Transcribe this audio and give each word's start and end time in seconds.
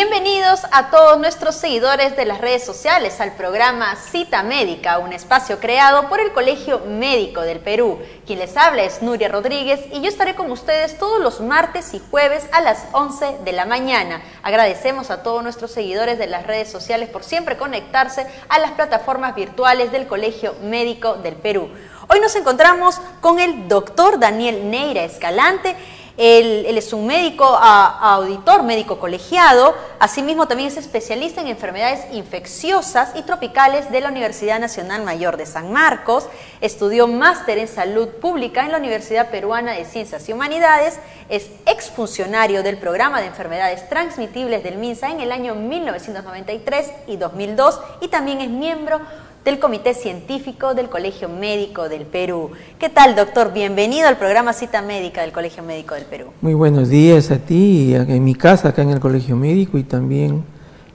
Bienvenidos 0.00 0.60
a 0.70 0.90
todos 0.90 1.18
nuestros 1.18 1.56
seguidores 1.56 2.16
de 2.16 2.24
las 2.24 2.40
redes 2.40 2.64
sociales 2.64 3.20
al 3.20 3.32
programa 3.32 3.96
Cita 3.96 4.44
Médica, 4.44 5.00
un 5.00 5.12
espacio 5.12 5.58
creado 5.58 6.08
por 6.08 6.20
el 6.20 6.30
Colegio 6.30 6.82
Médico 6.86 7.40
del 7.40 7.58
Perú. 7.58 7.98
Quien 8.24 8.38
les 8.38 8.56
habla 8.56 8.84
es 8.84 9.02
Nuria 9.02 9.26
Rodríguez 9.26 9.80
y 9.92 10.00
yo 10.00 10.08
estaré 10.08 10.36
con 10.36 10.52
ustedes 10.52 10.98
todos 10.98 11.20
los 11.20 11.40
martes 11.40 11.94
y 11.94 12.00
jueves 12.12 12.46
a 12.52 12.60
las 12.60 12.84
11 12.92 13.38
de 13.44 13.50
la 13.50 13.64
mañana. 13.66 14.22
Agradecemos 14.44 15.10
a 15.10 15.24
todos 15.24 15.42
nuestros 15.42 15.72
seguidores 15.72 16.16
de 16.16 16.28
las 16.28 16.46
redes 16.46 16.70
sociales 16.70 17.08
por 17.08 17.24
siempre 17.24 17.56
conectarse 17.56 18.24
a 18.48 18.60
las 18.60 18.70
plataformas 18.70 19.34
virtuales 19.34 19.90
del 19.90 20.06
Colegio 20.06 20.54
Médico 20.62 21.14
del 21.14 21.34
Perú. 21.34 21.70
Hoy 22.10 22.20
nos 22.20 22.36
encontramos 22.36 23.00
con 23.20 23.40
el 23.40 23.66
doctor 23.66 24.20
Daniel 24.20 24.70
Neira 24.70 25.02
Escalante. 25.02 25.76
Él, 26.18 26.66
es 26.66 26.92
un 26.92 27.06
médico, 27.06 27.44
auditor 27.44 28.64
médico 28.64 28.98
colegiado, 28.98 29.72
asimismo 30.00 30.48
también 30.48 30.68
es 30.68 30.76
especialista 30.76 31.40
en 31.40 31.46
enfermedades 31.46 32.12
infecciosas 32.12 33.12
y 33.14 33.22
tropicales 33.22 33.92
de 33.92 34.00
la 34.00 34.08
Universidad 34.08 34.58
Nacional 34.58 35.04
Mayor 35.04 35.36
de 35.36 35.46
San 35.46 35.72
Marcos, 35.72 36.26
estudió 36.60 37.06
máster 37.06 37.58
en 37.58 37.68
salud 37.68 38.08
pública 38.20 38.64
en 38.64 38.72
la 38.72 38.78
Universidad 38.78 39.30
Peruana 39.30 39.74
de 39.74 39.84
Ciencias 39.84 40.28
y 40.28 40.32
Humanidades, 40.32 40.98
es 41.28 41.50
exfuncionario 41.66 42.64
del 42.64 42.78
programa 42.78 43.20
de 43.20 43.28
enfermedades 43.28 43.88
transmitibles 43.88 44.64
del 44.64 44.78
MINSA 44.78 45.10
en 45.10 45.20
el 45.20 45.30
año 45.30 45.54
1993 45.54 46.90
y 47.06 47.16
2002 47.16 47.80
y 48.00 48.08
también 48.08 48.40
es 48.40 48.50
miembro 48.50 49.00
del 49.48 49.58
Comité 49.58 49.94
Científico 49.94 50.74
del 50.74 50.90
Colegio 50.90 51.26
Médico 51.26 51.88
del 51.88 52.02
Perú. 52.04 52.50
¿Qué 52.78 52.90
tal, 52.90 53.16
doctor? 53.16 53.50
Bienvenido 53.50 54.06
al 54.06 54.18
programa 54.18 54.52
Cita 54.52 54.82
Médica 54.82 55.22
del 55.22 55.32
Colegio 55.32 55.62
Médico 55.62 55.94
del 55.94 56.04
Perú. 56.04 56.34
Muy 56.42 56.52
buenos 56.52 56.90
días 56.90 57.30
a 57.30 57.38
ti, 57.38 57.94
en 57.94 58.22
mi 58.24 58.34
casa, 58.34 58.68
acá 58.68 58.82
en 58.82 58.90
el 58.90 59.00
Colegio 59.00 59.36
Médico, 59.36 59.78
y 59.78 59.84
también 59.84 60.44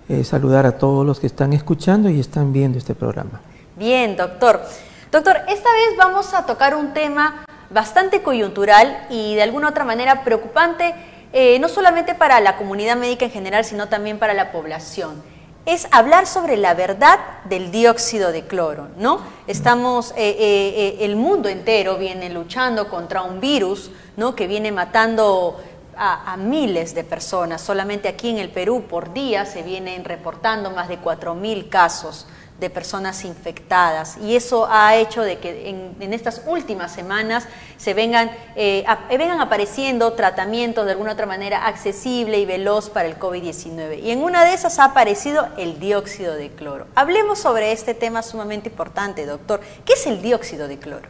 eh, 0.07 0.23
saludar 0.23 0.67
a 0.67 0.77
todos 0.77 1.03
los 1.03 1.19
que 1.19 1.25
están 1.25 1.51
escuchando 1.51 2.11
y 2.11 2.19
están 2.19 2.53
viendo 2.53 2.77
este 2.77 2.93
programa. 2.93 3.41
Bien, 3.75 4.15
doctor. 4.15 4.61
Doctor, 5.11 5.37
esta 5.47 5.71
vez 5.71 5.97
vamos 5.97 6.35
a 6.35 6.45
tocar 6.45 6.75
un 6.75 6.93
tema 6.93 7.45
bastante 7.71 8.21
coyuntural 8.21 9.07
y 9.09 9.33
de 9.33 9.41
alguna 9.41 9.69
otra 9.69 9.83
manera 9.83 10.23
preocupante, 10.23 10.93
eh, 11.33 11.57
no 11.57 11.69
solamente 11.69 12.13
para 12.13 12.39
la 12.39 12.55
comunidad 12.57 12.97
médica 12.97 13.25
en 13.25 13.31
general, 13.31 13.65
sino 13.65 13.89
también 13.89 14.19
para 14.19 14.35
la 14.35 14.51
población 14.51 15.32
es 15.65 15.87
hablar 15.91 16.27
sobre 16.27 16.57
la 16.57 16.73
verdad 16.73 17.19
del 17.45 17.71
dióxido 17.71 18.31
de 18.31 18.45
cloro, 18.45 18.89
¿no? 18.97 19.21
Estamos, 19.47 20.11
eh, 20.11 20.15
eh, 20.17 20.37
eh, 20.39 20.97
el 21.01 21.15
mundo 21.15 21.47
entero 21.47 21.97
viene 21.97 22.29
luchando 22.29 22.89
contra 22.89 23.21
un 23.21 23.39
virus, 23.39 23.89
¿no? 24.17 24.35
Que 24.35 24.47
viene 24.47 24.71
matando 24.71 25.57
a, 25.95 26.35
miles 26.37 26.95
de 26.95 27.03
personas. 27.03 27.61
Solamente 27.61 28.07
aquí 28.07 28.29
en 28.29 28.39
el 28.39 28.49
Perú 28.49 28.85
por 28.89 29.13
día 29.13 29.45
se 29.45 29.61
vienen 29.61 30.03
reportando 30.03 30.71
más 30.71 30.89
de 30.89 30.99
4.000 30.99 31.69
casos 31.69 32.25
de 32.59 32.69
personas 32.69 33.25
infectadas 33.25 34.17
y 34.21 34.35
eso 34.35 34.67
ha 34.69 34.95
hecho 34.95 35.21
de 35.21 35.39
que 35.39 35.69
en, 35.99 36.13
estas 36.13 36.43
últimas 36.45 36.91
semanas 36.91 37.47
se 37.77 37.93
vengan, 37.93 38.31
eh, 38.55 38.85
vengan 39.09 39.41
apareciendo 39.41 40.13
tratamientos 40.13 40.85
de 40.85 40.91
alguna 40.91 41.13
otra 41.13 41.25
manera 41.25 41.65
accesible 41.65 42.39
y 42.39 42.45
veloz 42.45 42.89
para 42.89 43.07
el 43.07 43.17
COVID-19 43.17 44.01
y 44.01 44.11
en 44.11 44.23
una 44.23 44.45
de 44.45 44.53
esas 44.53 44.79
ha 44.79 44.85
aparecido 44.85 45.47
el 45.57 45.79
dióxido 45.79 46.35
de 46.35 46.49
cloro. 46.49 46.87
Hablemos 46.95 47.39
sobre 47.39 47.71
este 47.71 47.93
tema 47.93 48.21
sumamente 48.21 48.69
importante, 48.69 49.25
doctor. 49.25 49.59
¿Qué 49.85 49.93
es 49.93 50.07
el 50.07 50.21
dióxido 50.21 50.67
de 50.67 50.77
cloro? 50.77 51.09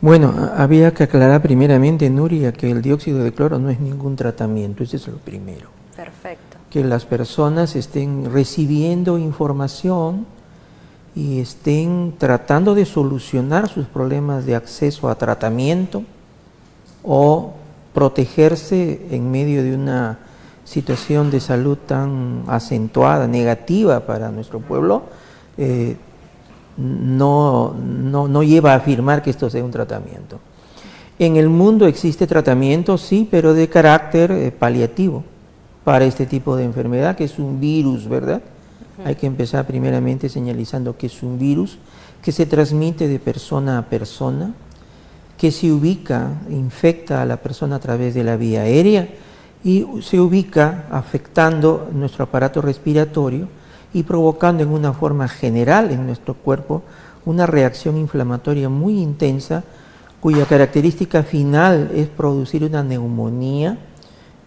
Bueno, 0.00 0.52
había 0.56 0.92
que 0.92 1.04
aclarar 1.04 1.42
primeramente, 1.42 2.08
Nuria, 2.08 2.52
que 2.52 2.70
el 2.70 2.82
dióxido 2.82 3.24
de 3.24 3.32
cloro 3.32 3.58
no 3.58 3.70
es 3.70 3.80
ningún 3.80 4.14
tratamiento, 4.14 4.84
eso 4.84 4.96
es 4.96 5.08
lo 5.08 5.18
primero. 5.18 5.70
Perfecto 5.96 6.47
que 6.70 6.84
las 6.84 7.06
personas 7.06 7.76
estén 7.76 8.30
recibiendo 8.32 9.18
información 9.18 10.26
y 11.14 11.40
estén 11.40 12.14
tratando 12.18 12.74
de 12.74 12.84
solucionar 12.84 13.68
sus 13.68 13.86
problemas 13.86 14.44
de 14.44 14.54
acceso 14.54 15.08
a 15.08 15.14
tratamiento 15.14 16.02
o 17.02 17.54
protegerse 17.94 19.06
en 19.10 19.30
medio 19.30 19.62
de 19.62 19.74
una 19.74 20.18
situación 20.64 21.30
de 21.30 21.40
salud 21.40 21.78
tan 21.78 22.44
acentuada, 22.46 23.26
negativa 23.26 24.00
para 24.00 24.30
nuestro 24.30 24.60
pueblo, 24.60 25.04
eh, 25.56 25.96
no, 26.76 27.74
no, 27.74 28.42
lleva 28.42 28.74
a 28.74 28.76
afirmar 28.76 29.22
que 29.22 29.30
esto 29.30 29.50
sea 29.50 29.64
un 29.64 29.70
tratamiento. 29.70 30.38
En 31.18 31.36
el 31.36 31.48
mundo 31.48 31.86
existe 31.86 32.26
tratamiento, 32.26 32.98
sí, 32.98 33.26
pero 33.28 33.54
de 33.54 33.68
carácter 33.68 34.30
eh, 34.30 34.52
paliativo 34.52 35.24
para 35.88 36.04
este 36.04 36.26
tipo 36.26 36.54
de 36.54 36.64
enfermedad, 36.64 37.16
que 37.16 37.24
es 37.24 37.38
un 37.38 37.60
virus, 37.60 38.06
¿verdad? 38.06 38.42
Hay 39.06 39.14
que 39.14 39.26
empezar 39.26 39.66
primeramente 39.66 40.28
señalizando 40.28 40.98
que 40.98 41.06
es 41.06 41.22
un 41.22 41.38
virus 41.38 41.78
que 42.20 42.30
se 42.30 42.44
transmite 42.44 43.08
de 43.08 43.18
persona 43.18 43.78
a 43.78 43.86
persona, 43.86 44.52
que 45.38 45.50
se 45.50 45.72
ubica, 45.72 46.42
infecta 46.50 47.22
a 47.22 47.24
la 47.24 47.38
persona 47.38 47.76
a 47.76 47.78
través 47.78 48.12
de 48.12 48.22
la 48.22 48.36
vía 48.36 48.64
aérea 48.64 49.08
y 49.64 49.86
se 50.02 50.20
ubica 50.20 50.84
afectando 50.90 51.88
nuestro 51.90 52.24
aparato 52.24 52.60
respiratorio 52.60 53.48
y 53.94 54.02
provocando 54.02 54.62
en 54.62 54.68
una 54.68 54.92
forma 54.92 55.26
general 55.26 55.90
en 55.90 56.04
nuestro 56.04 56.34
cuerpo 56.34 56.82
una 57.24 57.46
reacción 57.46 57.96
inflamatoria 57.96 58.68
muy 58.68 59.00
intensa 59.00 59.64
cuya 60.20 60.44
característica 60.44 61.22
final 61.22 61.92
es 61.94 62.08
producir 62.08 62.62
una 62.62 62.82
neumonía 62.82 63.78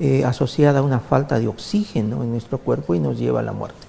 eh, 0.03 0.25
asociada 0.25 0.79
a 0.79 0.81
una 0.81 1.00
falta 1.00 1.38
de 1.38 1.47
oxígeno 1.47 2.23
en 2.23 2.31
nuestro 2.31 2.57
cuerpo 2.57 2.95
y 2.95 3.00
nos 3.00 3.19
lleva 3.19 3.41
a 3.41 3.44
la 3.44 3.51
muerte. 3.51 3.85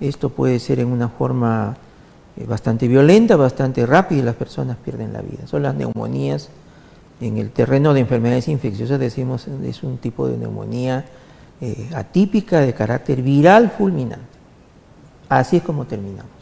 Esto 0.00 0.30
puede 0.30 0.58
ser 0.58 0.80
en 0.80 0.88
una 0.88 1.10
forma 1.10 1.76
eh, 2.38 2.46
bastante 2.46 2.88
violenta, 2.88 3.36
bastante 3.36 3.84
rápida 3.84 4.20
y 4.20 4.22
las 4.22 4.36
personas 4.36 4.78
pierden 4.82 5.12
la 5.12 5.20
vida. 5.20 5.46
Son 5.46 5.62
las 5.62 5.74
neumonías. 5.74 6.48
En 7.20 7.36
el 7.36 7.50
terreno 7.50 7.92
de 7.92 8.00
enfermedades 8.00 8.48
infecciosas 8.48 8.98
decimos 8.98 9.46
es 9.48 9.82
un 9.82 9.98
tipo 9.98 10.26
de 10.26 10.38
neumonía 10.38 11.04
eh, 11.60 11.90
atípica 11.94 12.60
de 12.60 12.72
carácter 12.72 13.20
viral 13.20 13.70
fulminante. 13.70 14.24
Así 15.28 15.58
es 15.58 15.62
como 15.62 15.84
terminamos. 15.84 16.32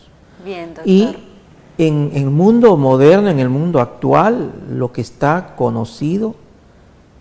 Bien, 0.45 0.69
doctor. 0.69 0.87
Y 0.87 1.17
en 1.77 2.13
el 2.15 2.27
mundo 2.27 2.77
moderno, 2.77 3.31
en 3.31 3.41
el 3.41 3.49
mundo 3.49 3.81
actual, 3.81 4.53
lo 4.71 4.93
que 4.93 5.01
está 5.01 5.57
conocido 5.57 6.37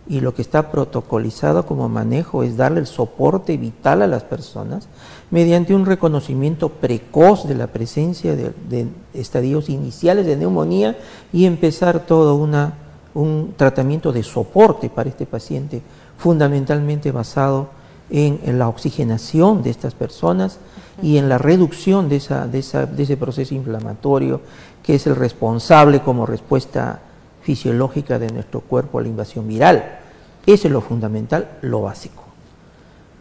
y 0.08 0.20
lo 0.20 0.36
que 0.36 0.42
está 0.42 0.72
protocolizado 0.72 1.66
como 1.66 1.90
manejo 1.90 2.44
es 2.44 2.58
darle 2.58 2.80
el 2.80 2.88
soporte 2.88 3.58
vital 3.58 4.02
a 4.02 4.08
las 4.08 4.24
personas 4.24 4.88
mediante 5.32 5.74
un 5.74 5.86
reconocimiento 5.86 6.70
precoz 6.70 7.48
de 7.48 7.56
la 7.56 7.68
presencia 7.68 8.36
de, 8.36 8.88
estadios 9.14 9.70
iniciales 9.70 10.26
de 10.26 10.38
neumonía 10.38 10.98
y 11.34 11.46
empezar 11.46 12.06
todo 12.06 12.36
una, 12.36 12.76
un 13.16 13.54
tratamiento 13.58 14.12
de 14.12 14.22
soporte 14.22 14.90
para 14.90 15.10
este 15.10 15.26
paciente 15.26 15.82
fundamentalmente 16.18 17.12
basado 17.12 17.70
en, 18.12 18.60
la 18.60 18.70
oxigenación 18.70 19.64
de 19.64 19.72
estas 19.72 19.96
personas 19.96 20.60
y 21.02 21.18
en 21.18 21.28
la 21.30 21.40
reducción 21.40 22.10
de, 22.10 22.18
esa, 22.18 22.48
de, 22.48 22.60
esa, 22.60 22.86
de 22.86 23.04
ese 23.04 23.18
proceso 23.18 23.56
inflamatorio 23.56 24.42
que 24.84 24.96
es 24.96 25.08
el 25.08 25.16
responsable 25.16 26.02
como 26.02 26.28
respuesta 26.28 27.02
fisiológica 27.45 28.17
de 28.17 28.31
nuestro 28.31 28.59
cuerpo 28.59 28.97
a 28.97 29.03
la 29.03 29.07
invasión 29.07 29.47
viral. 29.47 30.00
Eso 30.47 30.67
es 30.67 30.73
lo 30.73 30.81
fundamental, 30.81 31.59
lo 31.61 31.83
básico. 31.83 32.23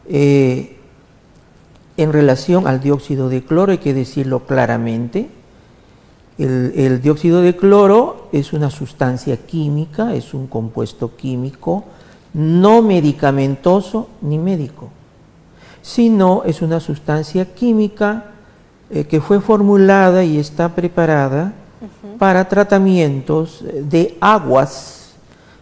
Eh, 0.09 0.79
en 1.99 2.13
relación 2.13 2.67
al 2.67 2.81
dióxido 2.81 3.29
de 3.29 3.45
cloro 3.45 3.73
hay 3.73 3.79
que 3.79 3.93
decirlo 3.93 4.41
claramente. 4.47 5.29
El, 6.39 7.03
dióxido 7.03 7.43
de 7.43 7.55
cloro 7.55 8.29
es 8.33 8.55
una 8.55 8.71
sustancia 8.71 9.37
química, 9.37 10.15
es 10.15 10.33
un 10.33 10.47
compuesto 10.49 11.17
químico 11.17 11.85
no 12.33 12.83
medicamentoso 12.83 14.09
ni 14.21 14.39
médico, 14.39 14.89
sino 15.83 16.43
es 16.45 16.63
una 16.63 16.81
sustancia 16.81 17.55
química 17.55 18.33
eh, 18.91 19.05
que 19.05 19.21
fue 19.21 19.41
formulada 19.41 20.25
y 20.25 20.39
está 20.39 20.75
preparada 20.75 21.53
para 22.19 22.49
tratamientos 22.49 23.65
de 23.83 24.17
aguas 24.21 25.15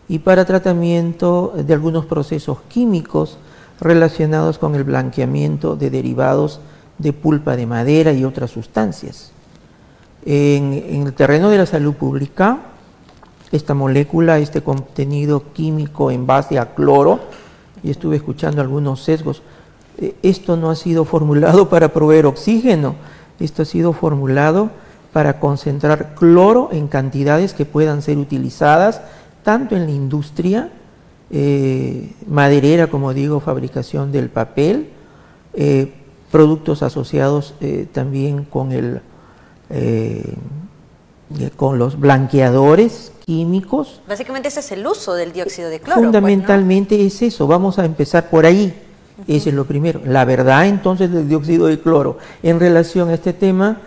y 0.08 0.18
para 0.18 0.44
tratamiento 0.44 1.54
de 1.56 1.72
algunos 1.72 2.04
procesos 2.06 2.58
químicos 2.68 3.38
relacionados 3.80 4.58
con 4.58 4.74
el 4.74 4.84
blanqueamiento 4.84 5.76
de 5.76 5.90
derivados 5.90 6.60
de 6.98 7.12
pulpa 7.12 7.56
de 7.56 7.66
madera 7.66 8.12
y 8.12 8.24
otras 8.24 8.50
sustancias. 8.50 9.32
En, 10.24 10.72
el 11.06 11.12
terreno 11.14 11.50
de 11.50 11.58
la 11.58 11.66
salud 11.66 11.94
pública, 11.94 12.58
esta 13.50 13.74
molécula, 13.74 14.38
este 14.38 14.62
contenido 14.62 15.52
químico 15.52 16.10
en 16.10 16.26
base 16.26 16.58
a 16.58 16.74
cloro, 16.74 17.20
y 17.82 17.90
estuve 17.90 18.16
escuchando 18.16 18.60
algunos 18.60 19.02
sesgos, 19.02 19.42
eh, 19.98 20.14
esto 20.22 20.56
no 20.56 20.70
ha 20.70 20.76
sido 20.76 21.04
formulado 21.04 21.68
para 21.68 21.92
proveer 21.92 22.26
oxígeno, 22.26 22.94
esto 23.40 23.62
ha 23.62 23.64
sido 23.64 23.92
formulado 23.92 24.70
para 25.12 25.40
concentrar 25.40 26.14
cloro 26.14 26.70
en 26.72 26.88
cantidades 26.88 27.52
que 27.52 27.64
puedan 27.64 28.02
ser 28.02 28.18
utilizadas 28.18 29.00
tanto 29.42 29.76
en 29.76 29.86
la 29.86 29.92
industria 29.92 30.70
eh, 31.30 32.12
maderera, 32.26 32.88
como 32.88 33.14
digo, 33.14 33.40
fabricación 33.40 34.12
del 34.12 34.28
papel 34.28 34.90
eh, 35.54 35.92
productos 36.30 36.82
asociados 36.82 37.54
eh, 37.60 37.86
también 37.90 38.44
con, 38.44 38.72
el, 38.72 39.00
con 41.56 41.78
los 41.78 41.98
blanqueadores 41.98 43.12
químicos. 43.24 44.00
Básicamente 44.08 44.48
ese 44.48 44.60
es 44.60 44.72
el 44.72 44.86
uso 44.86 45.14
del 45.14 45.32
dióxido 45.32 45.68
de 45.68 45.80
cloro. 45.80 45.94
Pues, 45.94 46.06
Fundamentalmente 46.06 47.04
es 47.04 47.22
eso, 47.22 47.46
vamos 47.46 47.78
a 47.78 47.84
empezar 47.84 48.28
por 48.28 48.46
ahí. 48.46 48.74
Ese 49.26 49.50
es 49.50 49.54
lo 49.54 49.64
primero. 49.66 50.00
La 50.04 50.24
verdad 50.24 50.66
entonces 50.66 51.10
del 51.10 51.28
dióxido 51.28 51.66
de 51.66 51.80
cloro 51.80 52.18
en 52.42 52.60
relación 52.60 53.08
a 53.08 53.14
este 53.14 53.32
tema, 53.32 53.78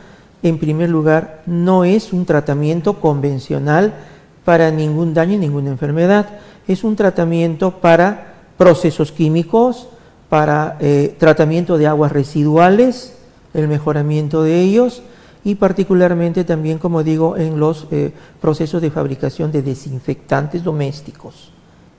en 0.46 0.60
primer 0.60 0.92
lugar, 0.92 1.42
no 1.48 1.86
es 1.86 2.14
un 2.14 2.24
tratamiento 2.24 3.00
convencional 3.00 3.96
para 4.44 4.70
ningún 4.70 5.16
daño 5.16 5.34
y 5.34 5.38
ninguna 5.38 5.72
enfermedad. 5.72 6.28
Es 6.68 6.84
un 6.84 6.96
tratamiento 6.96 7.80
para 7.80 8.36
procesos 8.56 9.12
químicos, 9.12 9.88
para 10.30 10.78
eh, 10.80 11.16
tratamiento 11.18 11.80
de 11.80 11.88
aguas 11.88 12.12
residuales, 12.12 13.18
el 13.56 13.68
mejoramiento 13.68 14.44
de 14.44 14.62
ellos 14.62 15.02
y 15.44 15.56
particularmente 15.56 16.44
también, 16.44 16.78
como 16.78 17.02
digo, 17.02 17.38
en 17.38 17.60
los 17.60 17.88
eh, 17.90 18.12
procesos 18.40 18.84
de 18.84 18.92
fabricación 18.92 19.52
de 19.52 19.64
desinfectantes 19.64 20.64
domésticos. 20.64 21.52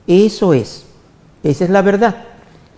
Eso 0.07 0.53
es, 0.53 0.85
esa 1.43 1.65
es 1.65 1.69
la 1.69 1.81
verdad. 1.81 2.15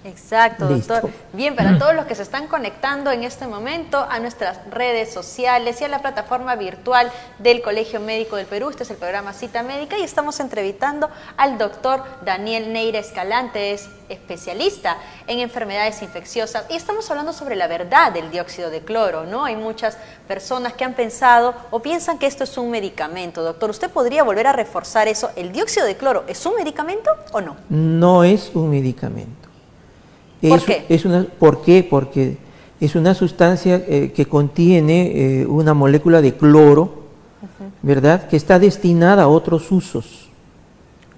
Exacto, 0.10 0.68
doctor. 0.68 1.10
Bien, 1.34 1.56
para 1.56 1.78
todos 1.78 1.94
los 1.94 2.06
que 2.06 2.16
se 2.16 2.24
están 2.24 2.48
conectando 2.48 3.12
en 3.12 3.24
este 3.24 3.48
momento 3.48 4.06
a 4.10 4.20
nuestras 4.20 4.60
redes 4.72 5.14
sociales 5.14 5.80
y 5.82 5.84
a 5.84 5.88
la 5.88 6.00
plataforma 6.00 6.56
virtual 6.56 7.12
del 7.38 7.62
Colegio 7.62 8.00
Médico 8.00 8.36
del 8.36 8.46
Perú, 8.46 8.70
este 8.70 8.84
es 8.84 8.92
el 8.92 8.98
programa 8.98 9.34
Cita 9.34 9.64
Médica 9.64 9.98
y 9.98 10.04
estamos 10.04 10.40
entrevistando 10.40 11.10
al 11.38 11.58
doctor 11.58 12.04
Daniel 12.26 12.74
Neira 12.74 13.00
Escalante, 13.00 13.74
es 13.74 13.90
especialista 14.10 14.98
en 15.28 15.40
enfermedades 15.40 16.02
infecciosas 16.02 16.66
y 16.70 16.76
estamos 16.76 17.10
hablando 17.12 17.32
sobre 17.32 17.56
la 17.56 17.68
verdad 17.68 18.12
del 18.12 18.32
dióxido 18.32 18.70
de 18.70 18.82
cloro, 18.82 19.26
¿no? 19.26 19.46
Hay 19.46 19.56
muchas 19.56 19.98
personas 20.28 20.74
que 20.74 20.84
han 20.84 20.94
pensado 20.94 21.54
o 21.70 21.80
piensan 21.80 22.18
que 22.18 22.26
esto 22.26 22.44
es 22.44 22.58
un 22.58 22.72
medicamento. 22.72 23.44
Doctor, 23.44 23.70
¿usted 23.70 23.90
podría 23.90 24.24
volver 24.24 24.48
a 24.48 24.54
reforzar 24.54 25.08
eso? 25.08 25.30
¿El 25.36 25.52
dióxido 25.52 25.86
de 25.86 25.96
cloro 25.96 26.24
es 26.28 26.44
un 26.46 26.56
medicamento 26.56 27.12
o 27.32 27.42
no? 27.42 27.56
No 27.70 28.24
es 28.24 28.52
un 28.56 28.70
medicamento. 28.70 29.39
¿Por 30.42 30.64
qué? 30.64 30.86
Es 30.90 31.06
una, 31.06 31.26
¿Por 31.38 31.62
qué? 31.62 31.86
Porque 31.88 32.38
es 32.80 32.96
una 32.96 33.14
sustancia 33.14 33.84
eh, 33.88 34.14
que 34.16 34.26
contiene 34.26 35.42
eh, 35.42 35.46
una 35.46 35.74
molécula 35.74 36.22
de 36.22 36.36
cloro, 36.36 37.00
¿verdad? 37.82 38.28
Que 38.28 38.38
está 38.38 38.58
destinada 38.58 39.24
a 39.24 39.28
otros 39.28 39.72
usos. 39.72 40.30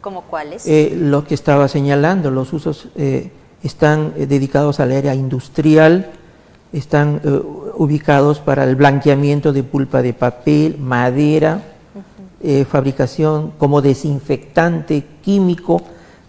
¿Como 0.02 0.24
cuáles? 0.24 0.66
Eh, 0.68 0.98
lo 1.00 1.24
que 1.24 1.36
estaba 1.36 1.68
señalando, 1.68 2.32
los 2.32 2.54
usos 2.54 2.88
están 3.62 4.14
dedicados 4.18 4.80
al 4.80 4.92
área 4.92 5.14
industrial, 5.14 6.12
están 6.74 7.22
ubicados 7.76 8.40
para 8.40 8.64
el 8.64 8.76
blanqueamiento 8.76 9.54
de 9.54 9.62
pulpa 9.62 10.02
de 10.02 10.14
papel, 10.14 10.80
madera, 10.80 11.62
fabricación 12.68 13.52
como 13.60 13.84
desinfectante 13.84 15.06
químico 15.22 15.84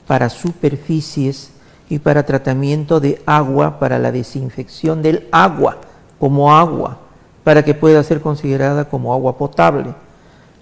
para 0.06 0.28
superficies 0.28 1.51
y 1.92 1.98
para 1.98 2.24
tratamiento 2.24 3.00
de 3.00 3.20
agua, 3.26 3.78
para 3.78 3.98
la 3.98 4.10
desinfección 4.10 5.02
del 5.02 5.28
agua 5.30 5.76
como 6.18 6.50
agua, 6.50 6.96
para 7.44 7.62
que 7.62 7.74
pueda 7.74 8.02
ser 8.02 8.22
considerada 8.22 8.86
como 8.86 9.12
agua 9.12 9.36
potable. 9.36 9.92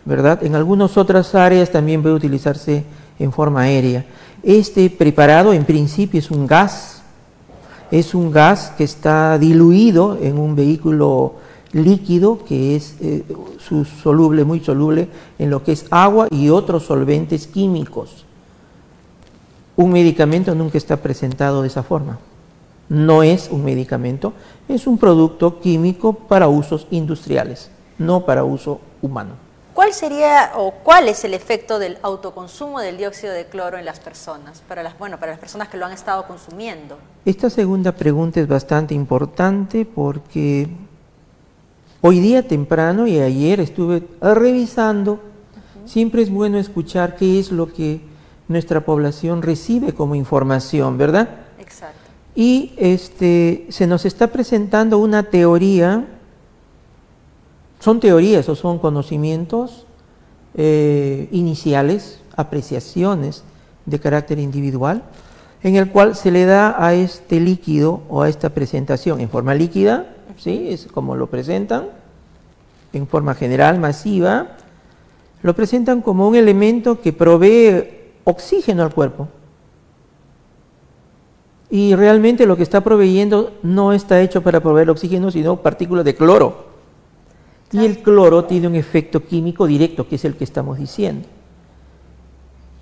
¿verdad? 0.05 0.43
En 0.43 0.56
algunas 0.56 0.97
otras 0.97 1.37
áreas 1.37 1.71
también 1.71 2.03
puede 2.03 2.17
utilizarse 2.17 2.82
en 3.21 3.31
forma 3.31 3.61
aérea. 3.61 4.05
Este 4.43 4.91
preparado 4.91 5.53
en 5.53 5.65
principio 5.65 6.19
es 6.19 6.32
un 6.32 6.49
gas, 6.49 7.00
es 7.93 8.12
un 8.12 8.32
gas 8.32 8.73
que 8.77 8.82
está 8.82 9.38
diluido 9.38 10.19
en 10.21 10.37
un 10.37 10.56
vehículo 10.56 11.35
líquido 11.71 12.44
que 12.44 12.75
es 12.75 12.97
eh, 13.00 13.23
soluble, 14.03 14.43
muy 14.43 14.59
soluble 14.59 15.06
en 15.38 15.49
lo 15.49 15.62
que 15.62 15.71
es 15.71 15.87
agua 15.91 16.27
y 16.29 16.49
otros 16.49 16.87
solventes 16.87 17.47
químicos. 17.47 18.27
Un 19.76 19.93
medicamento 19.93 20.55
nunca 20.55 20.78
está 20.78 20.96
presentado 20.96 21.62
de 21.62 21.69
esa 21.69 21.82
forma. 21.82 22.19
No 22.88 23.22
es 23.22 23.49
un 23.50 23.64
medicamento, 23.64 24.32
es 24.69 24.87
un 24.87 24.99
producto 24.99 25.61
químico 25.61 26.12
para 26.12 26.49
usos 26.49 26.87
industriales, 26.90 27.70
no 27.99 28.25
para 28.25 28.43
uso 28.43 28.81
humano. 29.00 29.50
¿Cuál 29.75 29.93
sería 29.94 30.52
o 30.56 30.72
cuál 30.82 31.08
es 31.08 31.25
el 31.25 31.32
efecto 31.32 31.78
del 31.78 31.99
autoconsumo 32.02 32.81
del 32.81 32.99
dióxido 32.99 33.32
de 33.32 33.46
cloro 33.46 33.78
en 33.78 33.84
las 33.84 34.00
personas, 34.00 34.62
para 34.67 34.82
las, 34.82 34.99
bueno, 34.99 35.19
para 35.19 35.32
las 35.32 35.40
personas 35.40 35.69
que 35.69 35.76
lo 35.76 35.87
han 35.87 35.93
estado 35.93 36.26
consumiendo? 36.26 36.99
Esta 37.25 37.49
segunda 37.49 37.93
pregunta 37.93 38.40
es 38.40 38.49
bastante 38.49 38.94
importante 38.94 39.87
porque 39.87 40.69
hoy 42.00 42.19
día 42.19 42.46
temprano 42.46 43.06
y 43.06 43.20
ayer 43.20 43.61
estuve 43.61 44.02
revisando, 44.20 45.20
siempre 45.87 46.22
es 46.22 46.31
bueno 46.31 46.58
escuchar 46.58 47.17
qué 47.17 47.38
es 47.38 47.52
lo 47.52 47.72
que 47.72 48.09
nuestra 48.50 48.81
población 48.81 49.43
recibe 49.43 49.94
como 49.94 50.17
información, 50.17 50.99
¿verdad? 50.99 51.29
Exacto. 51.61 52.11
Y 52.35 52.73
este, 52.79 53.67
se 53.69 53.87
nos 53.87 54.05
está 54.05 54.26
presentando 54.26 54.99
una 54.99 55.23
teoría, 55.23 56.05
son 57.79 58.00
teorías 58.00 58.49
o 58.49 58.56
son 58.56 58.81
conocimientos 58.81 59.87
eh, 60.55 61.29
iniciales, 61.31 62.19
apreciaciones 62.35 63.44
de 63.87 64.00
carácter 64.00 64.41
individual, 64.41 65.05
en 65.62 65.76
el 65.76 65.88
cual 65.93 66.17
se 66.17 66.32
le 66.32 66.44
da 66.44 66.75
a 66.85 66.93
este 66.94 67.38
líquido 67.38 68.03
o 68.08 68.23
a 68.23 68.29
esta 68.29 68.50
presentación 68.50 69.20
en 69.20 69.31
forma 69.31 69.55
líquida, 69.55 70.17
¿sí? 70.37 70.67
es 70.70 70.88
como 70.88 71.14
lo 71.14 71.29
presentan, 71.29 71.87
en 72.93 73.06
forma 73.06 73.37
general, 73.37 73.79
masiva, 73.79 74.56
lo 75.41 75.55
presentan 75.55 76.03
como 76.03 76.26
un 76.26 76.35
elemento 76.35 77.00
que 77.00 77.12
provee 77.12 78.00
oxígeno 78.25 78.82
al 78.82 78.94
cuerpo. 78.94 79.28
Y 81.70 81.94
realmente 81.94 82.46
lo 82.46 82.56
que 82.56 82.64
está 82.64 82.81
proveyendo 82.82 83.52
no 83.62 83.93
está 83.93 84.20
hecho 84.20 84.43
para 84.43 84.61
proveer 84.61 84.90
oxígeno, 84.90 85.31
sino 85.31 85.56
partículas 85.62 86.05
de 86.05 86.17
cloro. 86.17 86.70
Y 87.72 87.84
el 87.84 88.02
cloro 88.02 88.44
tiene 88.44 88.67
un 88.67 88.75
efecto 88.75 89.25
químico 89.25 89.67
directo, 89.67 90.08
que 90.08 90.17
es 90.17 90.25
el 90.25 90.34
que 90.34 90.43
estamos 90.43 90.78
diciendo. 90.78 91.28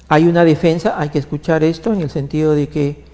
Hay 0.09 0.27
una 0.27 0.45
defensa, 0.45 0.99
hay 0.99 1.11
que 1.11 1.19
escuchar 1.19 1.63
esto 1.63 1.93
en 1.93 2.01
el 2.01 2.09
sentido 2.09 2.55
de 2.55 2.69
que 2.69 3.05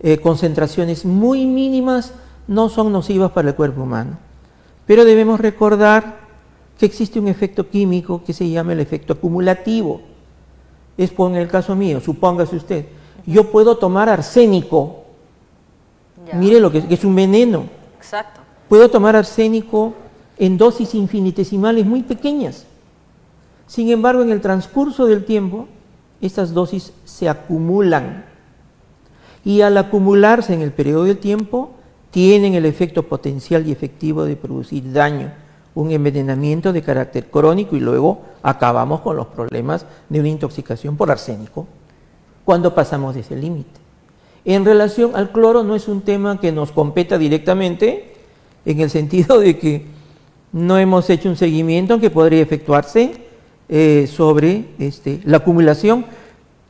eh, 0.00 0.18
concentraciones 0.18 1.04
muy 1.04 1.46
mínimas 1.46 2.12
no 2.48 2.68
son 2.68 2.90
nocivas 2.90 3.30
para 3.30 3.50
el 3.50 3.54
cuerpo 3.54 3.84
humano. 3.84 4.18
Pero 4.86 5.04
debemos 5.04 5.38
recordar 5.38 6.16
que 6.76 6.86
existe 6.86 7.20
un 7.20 7.28
efecto 7.28 7.70
químico 7.70 8.24
que 8.24 8.32
se 8.32 8.50
llama 8.50 8.72
el 8.72 8.80
efecto 8.80 9.12
acumulativo 9.12 10.00
es 11.04 11.10
por 11.10 11.34
el 11.34 11.48
caso 11.48 11.74
mío, 11.74 12.00
supóngase 12.00 12.56
usted, 12.56 12.86
yo 13.26 13.50
puedo 13.50 13.76
tomar 13.76 14.08
arsénico, 14.08 15.04
mire 16.34 16.60
lo 16.60 16.70
que 16.70 16.84
es, 16.88 17.04
un 17.04 17.14
veneno. 17.14 17.64
Exacto. 17.96 18.40
Puedo 18.68 18.88
tomar 18.88 19.16
arsénico 19.16 19.94
en 20.38 20.58
dosis 20.58 20.94
infinitesimales 20.94 21.86
muy 21.86 22.02
pequeñas. 22.02 22.66
Sin 23.66 23.90
embargo, 23.90 24.22
en 24.22 24.30
el 24.30 24.40
transcurso 24.40 25.06
del 25.06 25.24
tiempo, 25.24 25.68
estas 26.20 26.52
dosis 26.52 26.92
se 27.04 27.28
acumulan. 27.28 28.24
Y 29.44 29.60
al 29.60 29.76
acumularse 29.76 30.54
en 30.54 30.62
el 30.62 30.72
periodo 30.72 31.04
de 31.04 31.14
tiempo, 31.14 31.72
tienen 32.10 32.54
el 32.54 32.66
efecto 32.66 33.04
potencial 33.04 33.66
y 33.66 33.72
efectivo 33.72 34.24
de 34.24 34.36
producir 34.36 34.92
daño 34.92 35.32
un 35.74 35.90
envenenamiento 35.90 36.72
de 36.72 36.82
carácter 36.82 37.26
crónico 37.26 37.76
y 37.76 37.80
luego 37.80 38.22
acabamos 38.42 39.00
con 39.00 39.16
los 39.16 39.26
problemas 39.26 39.86
de 40.08 40.20
una 40.20 40.28
intoxicación 40.28 40.96
por 40.96 41.10
arsénico 41.10 41.66
cuando 42.44 42.74
pasamos 42.74 43.14
de 43.14 43.20
ese 43.20 43.36
límite. 43.36 43.80
En 44.44 44.64
relación 44.64 45.14
al 45.14 45.30
cloro 45.30 45.62
no 45.62 45.76
es 45.76 45.88
un 45.88 46.02
tema 46.02 46.40
que 46.40 46.52
nos 46.52 46.72
competa 46.72 47.16
directamente 47.16 48.14
en 48.64 48.80
el 48.80 48.90
sentido 48.90 49.38
de 49.38 49.58
que 49.58 49.86
no 50.52 50.78
hemos 50.78 51.08
hecho 51.10 51.28
un 51.28 51.36
seguimiento 51.36 52.00
que 52.00 52.10
podría 52.10 52.42
efectuarse 52.42 53.14
eh, 53.68 54.06
sobre 54.10 54.66
este, 54.78 55.20
la 55.24 55.38
acumulación. 55.38 56.04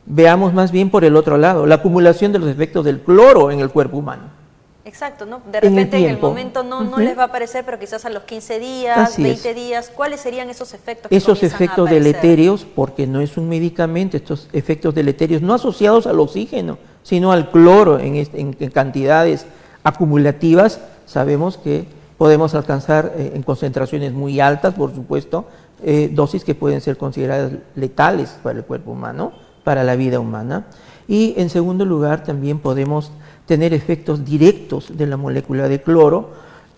Veamos 0.04 0.52
más 0.52 0.70
bien 0.70 0.90
por 0.90 1.04
el 1.04 1.16
otro 1.16 1.38
lado, 1.38 1.66
la 1.66 1.76
acumulación 1.76 2.32
de 2.32 2.38
los 2.38 2.48
efectos 2.48 2.84
del 2.84 3.00
cloro 3.00 3.50
en 3.50 3.60
el 3.60 3.70
cuerpo 3.70 3.96
humano. 3.96 4.41
Exacto, 4.84 5.26
¿no? 5.26 5.40
De 5.50 5.60
repente 5.60 5.96
en 5.96 6.06
el, 6.06 6.18
momento 6.18 6.64
no, 6.64 6.82
no 6.82 6.98
les 6.98 7.16
va 7.16 7.22
a 7.22 7.26
aparecer, 7.26 7.64
pero 7.64 7.78
quizás 7.78 8.04
a 8.04 8.10
los 8.10 8.24
15 8.24 8.58
días, 8.58 9.16
20 9.16 9.54
días, 9.54 9.92
¿cuáles 9.94 10.20
serían 10.20 10.50
esos 10.50 10.74
efectos? 10.74 11.12
esos 11.12 11.44
efectos 11.44 11.88
deleterios, 11.88 12.64
porque 12.64 13.06
no 13.06 13.20
es 13.20 13.36
un 13.36 13.48
medicamento, 13.48 14.16
estos 14.16 14.48
efectos 14.52 14.92
deleterios 14.94 15.40
no 15.40 15.54
asociados 15.54 16.08
al 16.08 16.18
oxígeno, 16.18 16.78
sino 17.04 17.30
al 17.30 17.50
cloro 17.50 18.00
en, 18.00 18.52
cantidades 18.72 19.46
acumulativas, 19.84 20.80
sabemos 21.06 21.58
que 21.58 21.86
podemos 22.18 22.54
alcanzar 22.56 23.12
eh, 23.16 23.32
en 23.34 23.42
concentraciones 23.42 24.12
muy 24.12 24.40
altas, 24.40 24.74
por 24.74 24.92
supuesto, 24.92 25.46
eh, 25.84 26.10
dosis 26.12 26.44
que 26.44 26.56
pueden 26.56 26.80
ser 26.80 26.96
consideradas 26.96 27.52
letales 27.76 28.36
para 28.42 28.58
el 28.58 28.64
cuerpo 28.64 28.90
humano, 28.92 29.32
para 29.62 29.84
la 29.84 29.94
vida 29.94 30.18
humana. 30.18 30.66
Y 31.08 31.34
en 31.36 31.50
segundo 31.50 31.84
lugar, 31.84 32.22
también 32.22 32.58
podemos 32.58 33.10
tener 33.52 33.74
efectos 33.74 34.24
directos 34.24 34.96
de 34.96 35.06
la 35.06 35.18
molécula 35.18 35.68
de 35.68 35.82
cloro, 35.82 36.30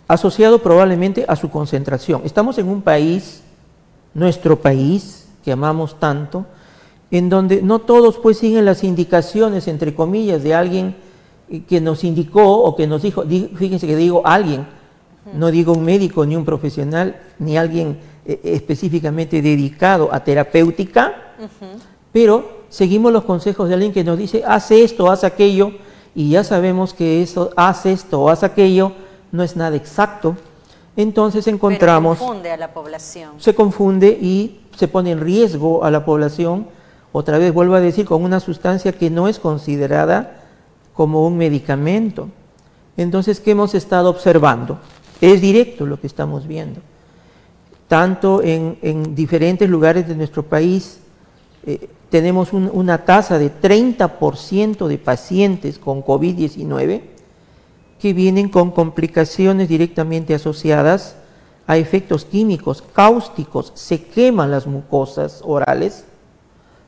asociado 0.09 0.59
probablemente 0.59 1.25
a 1.29 1.37
su 1.37 1.49
concentración. 1.49 2.23
Estamos 2.25 2.59
en 2.59 2.69
un 2.69 2.83
país, 2.83 3.45
nuestro 4.13 4.59
país, 4.61 5.29
que 5.45 5.53
amamos 5.53 6.01
tanto, 6.01 6.47
en 7.13 7.29
donde 7.29 7.63
no 7.63 7.79
todos 7.79 8.19
pues 8.19 8.39
siguen 8.39 8.65
las 8.65 8.83
indicaciones, 8.83 9.69
entre 9.69 9.95
comillas, 9.95 10.43
de 10.43 10.53
alguien 10.53 10.97
que 11.69 11.81
nos 11.81 12.03
indicó 12.03 12.65
o 12.65 12.75
que 12.75 12.89
nos 12.89 13.03
dijo, 13.03 13.23
fíjense 13.23 13.87
que 13.87 13.95
digo 13.95 14.23
alguien, 14.25 14.67
no 15.33 15.53
digo 15.53 15.75
un 15.75 15.85
médico 15.85 16.27
ni 16.27 16.35
un 16.35 16.45
profesional, 16.45 17.21
ni 17.39 17.57
alguien 17.57 17.99
eh, 18.27 18.41
específicamente 18.43 19.41
dedicado 19.41 20.09
a 20.13 20.25
terapéutica, 20.25 21.37
pero 22.11 22.65
seguimos 22.69 23.13
los 23.13 23.23
consejos 23.23 23.69
de 23.69 23.75
alguien 23.75 23.93
que 23.93 24.03
nos 24.03 24.19
dice, 24.19 24.43
haz 24.45 24.73
esto, 24.73 25.09
haz 25.09 25.23
aquello, 25.23 25.71
y 26.15 26.31
ya 26.31 26.45
sabemos 26.45 26.95
que 26.95 27.23
eso, 27.23 27.51
haz 27.57 27.87
esto 27.87 28.23
o 28.23 28.29
haz 28.29 28.43
aquello, 28.43 28.93
no 29.33 29.43
es 29.43 29.57
nada 29.57 29.77
exacto. 29.77 30.37
Entonces 30.97 31.47
encontramos... 31.49 32.19
se 32.19 32.25
confunde 32.25 32.53
a 32.53 32.57
la 32.57 32.73
población. 32.73 33.33
Se 33.39 33.55
confunde 33.55 34.09
y 34.09 34.61
se 34.77 34.87
pone 34.87 35.11
en 35.11 35.21
riesgo 35.21 35.85
a 35.85 35.91
la 35.91 36.05
población, 36.05 36.69
otra 37.13 37.39
vez 37.39 37.53
vuelvo 37.53 37.75
a 37.75 37.81
decir, 37.81 38.07
con 38.07 38.23
una 38.23 38.41
sustancia 38.41 38.93
que 38.93 39.11
no 39.11 39.29
es 39.29 39.39
considerada 39.39 40.43
como 40.95 41.27
un 41.27 41.37
medicamento. 41.37 42.29
Entonces, 42.97 43.41
¿qué 43.41 43.53
hemos 43.53 43.75
estado 43.75 44.09
observando? 44.09 44.79
Es 45.21 45.41
directo 45.41 45.87
lo 45.87 46.01
que 46.01 46.07
estamos 46.07 46.47
viendo. 46.47 46.81
Tanto 47.89 48.43
en, 48.43 49.15
diferentes 49.15 49.69
lugares 49.69 50.09
de 50.09 50.15
nuestro 50.15 50.43
país 50.43 51.01
eh, 51.67 51.89
tenemos 52.11 52.53
una 52.53 53.05
tasa 53.05 53.39
de 53.39 53.51
30% 53.51 54.87
de 54.87 54.99
pacientes 54.99 55.79
con 55.79 56.05
COVID-19 56.05 57.01
que 57.99 58.13
vienen 58.13 58.49
con 58.49 58.71
complicaciones 58.71 59.69
directamente 59.69 60.35
asociadas 60.35 61.17
a 61.67 61.79
efectos 61.79 62.27
químicos 62.27 62.83
cáusticos, 62.83 63.73
se 63.75 64.05
queman 64.05 64.51
las 64.51 64.67
mucosas 64.67 65.41
orales, 65.43 66.05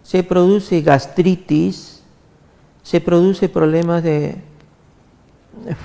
se 0.03 0.23
produce 0.23 0.83
gastritis, 0.83 2.03
se 2.83 3.01
produce 3.01 3.49
problemas 3.49 4.03
de 4.03 4.37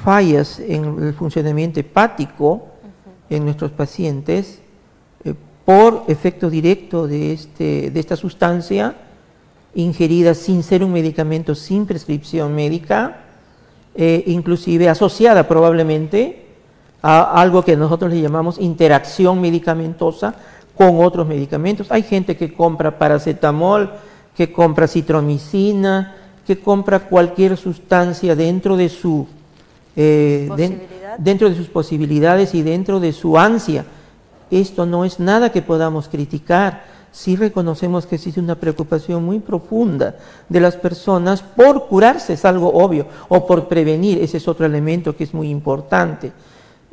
fallas 0.04 0.60
en 0.60 1.02
el 1.02 1.14
funcionamiento 1.14 1.80
hepático 1.80 2.68
en 3.30 3.46
nuestros 3.46 3.72
pacientes 3.72 4.60
por 5.66 6.04
efecto 6.08 6.50
directo 6.50 7.08
de, 7.08 7.34
este, 7.34 7.92
de 7.92 8.00
esta 8.00 8.16
sustancia 8.16 8.96
ingerida 9.76 10.34
sin 10.34 10.64
ser 10.64 10.84
un 10.84 10.92
medicamento 10.92 11.56
sin 11.56 11.86
prescripción 11.86 12.54
médica, 12.54 13.22
eh, 13.96 14.24
inclusive 14.28 14.90
asociada 14.90 15.48
probablemente 15.48 16.46
a 17.02 17.42
algo 17.42 17.64
que 17.64 17.78
nosotros 17.78 18.12
le 18.12 18.22
llamamos 18.22 18.60
interacción 18.60 19.42
medicamentosa 19.42 20.36
con 20.76 21.04
otros 21.04 21.28
medicamentos. 21.28 21.92
Hay 21.92 22.04
gente 22.04 22.36
que 22.38 22.54
compra 22.54 22.98
paracetamol, 22.98 23.92
que 24.36 24.52
compra 24.52 24.88
citromicina, 24.88 26.16
que 26.46 26.60
compra 26.60 27.00
cualquier 27.00 27.58
sustancia 27.58 28.36
dentro 28.36 28.78
de 28.78 28.90
su 28.90 29.28
eh, 29.96 30.50
dentro 31.18 31.50
de 31.50 31.56
sus 31.56 31.68
posibilidades 31.68 32.56
y 32.56 32.62
dentro 32.62 33.00
de 33.00 33.12
su 33.12 33.38
ansia. 33.38 33.86
Esto 34.52 34.86
no 34.86 35.06
es 35.06 35.20
nada 35.20 35.52
que 35.52 35.62
podamos 35.62 36.08
criticar. 36.08 36.84
Si 37.12 37.36
reconocemos 37.36 38.06
que 38.06 38.16
existe 38.16 38.40
una 38.40 38.56
preocupación 38.56 39.24
muy 39.24 39.40
profunda 39.40 40.16
de 40.48 40.60
las 40.60 40.76
personas 40.76 41.42
por 41.42 41.88
curarse, 41.88 42.34
es 42.34 42.46
algo 42.46 42.72
obvio, 42.74 43.08
o 43.30 43.48
por 43.48 43.68
prevenir, 43.68 44.22
ese 44.22 44.38
es 44.38 44.48
otro 44.48 44.66
elemento 44.66 45.16
que 45.16 45.24
es 45.24 45.34
muy 45.34 45.50
importante. 45.50 46.32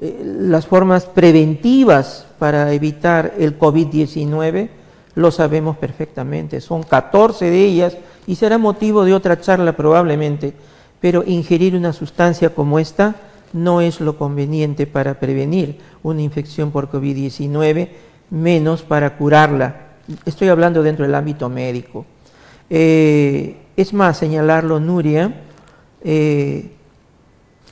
Eh, 0.00 0.22
las 0.40 0.66
formas 0.66 1.06
preventivas 1.06 2.26
para 2.38 2.72
evitar 2.72 3.34
el 3.38 3.58
COVID-19 3.58 4.70
lo 5.16 5.30
sabemos 5.32 5.76
perfectamente, 5.76 6.60
son 6.60 6.84
14 6.84 7.50
de 7.50 7.64
ellas 7.64 7.96
y 8.26 8.36
será 8.36 8.56
motivo 8.56 9.04
de 9.04 9.14
otra 9.14 9.40
charla 9.40 9.76
probablemente 9.76 10.54
pero 11.00 11.22
ingerir 11.24 11.76
una 11.76 11.92
sustancia 11.92 12.54
como 12.54 12.78
esta 12.78 13.14
no 13.52 13.80
es 13.80 14.00
lo 14.00 14.16
conveniente 14.16 14.86
para 14.86 15.18
prevenir 15.20 15.78
una 16.02 16.22
infección 16.22 16.70
por 16.70 16.90
COVID-19, 16.90 17.88
menos 18.30 18.82
para 18.82 19.16
curarla. 19.16 19.88
Estoy 20.24 20.48
hablando 20.48 20.82
dentro 20.82 21.04
del 21.04 21.14
ámbito 21.14 21.48
médico. 21.48 22.06
Eh, 22.70 23.56
es 23.76 23.92
más, 23.92 24.18
señalarlo, 24.18 24.80
Nuria, 24.80 25.42
eh, 26.02 26.70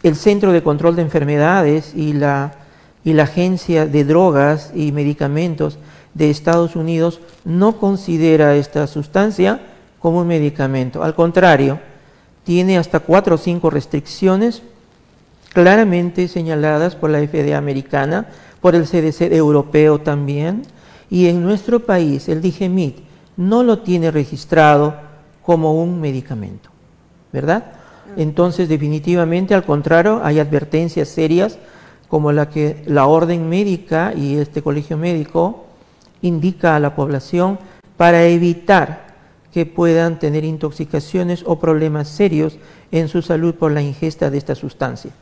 el 0.02 0.16
Centro 0.16 0.52
de 0.52 0.62
Control 0.62 0.96
de 0.96 1.02
Enfermedades 1.02 1.92
y 1.94 2.12
la, 2.12 2.54
y 3.04 3.12
la 3.12 3.24
Agencia 3.24 3.86
de 3.86 4.04
Drogas 4.04 4.72
y 4.74 4.92
Medicamentos 4.92 5.78
de 6.14 6.30
Estados 6.30 6.76
Unidos 6.76 7.20
no 7.44 7.78
considera 7.78 8.56
esta 8.56 8.86
sustancia 8.86 9.60
como 9.98 10.20
un 10.20 10.28
medicamento. 10.28 11.02
Al 11.02 11.14
contrario, 11.14 11.80
tiene 12.44 12.78
hasta 12.78 13.00
cuatro 13.00 13.34
o 13.34 13.38
cinco 13.38 13.70
restricciones 13.70 14.62
claramente 15.56 16.28
señaladas 16.28 16.96
por 16.96 17.08
la 17.08 17.26
FDA 17.26 17.56
americana, 17.56 18.26
por 18.60 18.74
el 18.74 18.84
CDC 18.84 19.32
europeo 19.32 19.98
también, 20.02 20.64
y 21.08 21.28
en 21.28 21.42
nuestro 21.42 21.80
país 21.80 22.28
el 22.28 22.42
DIGEMIT 22.42 22.98
no 23.38 23.62
lo 23.62 23.78
tiene 23.78 24.10
registrado 24.10 24.96
como 25.42 25.82
un 25.82 25.98
medicamento, 25.98 26.68
¿verdad? 27.32 27.72
Mm. 28.16 28.20
Entonces, 28.20 28.68
definitivamente, 28.68 29.54
al 29.54 29.64
contrario, 29.64 30.20
hay 30.22 30.40
advertencias 30.40 31.08
serias 31.08 31.58
como 32.08 32.32
la 32.32 32.50
que 32.50 32.82
la 32.84 33.06
orden 33.06 33.48
médica 33.48 34.12
y 34.14 34.36
este 34.36 34.60
colegio 34.60 34.98
médico 34.98 35.64
indica 36.20 36.76
a 36.76 36.80
la 36.80 36.94
población 36.94 37.58
para 37.96 38.26
evitar 38.26 39.06
que 39.54 39.64
puedan 39.64 40.18
tener 40.18 40.44
intoxicaciones 40.44 41.42
o 41.46 41.58
problemas 41.58 42.08
serios 42.08 42.58
en 42.92 43.08
su 43.08 43.22
salud 43.22 43.54
por 43.54 43.72
la 43.72 43.80
ingesta 43.80 44.28
de 44.28 44.36
esta 44.36 44.54
sustancia, 44.54 45.12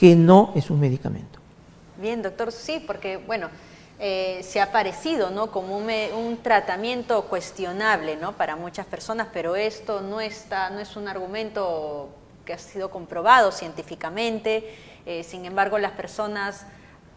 que 0.00 0.16
no 0.16 0.50
es 0.54 0.70
un 0.70 0.80
medicamento. 0.80 1.38
Bien, 1.98 2.22
doctor, 2.22 2.52
sí, 2.52 2.82
porque 2.86 3.18
bueno, 3.18 3.50
eh, 3.98 4.40
se 4.42 4.58
ha 4.58 4.72
parecido 4.72 5.28
¿no? 5.28 5.50
como 5.50 5.76
un, 5.76 6.38
tratamiento 6.42 7.26
cuestionable 7.26 8.16
¿no? 8.16 8.32
para 8.32 8.56
muchas 8.56 8.86
personas, 8.86 9.28
pero 9.30 9.56
esto 9.56 10.00
no, 10.00 10.22
está, 10.22 10.70
no 10.70 10.80
es 10.80 10.96
un 10.96 11.06
argumento 11.06 12.08
que 12.46 12.54
ha 12.54 12.58
sido 12.58 12.90
comprobado 12.90 13.52
científicamente, 13.52 14.74
eh, 15.04 15.22
sin 15.22 15.44
embargo 15.44 15.76
las 15.76 15.92
personas 15.92 16.64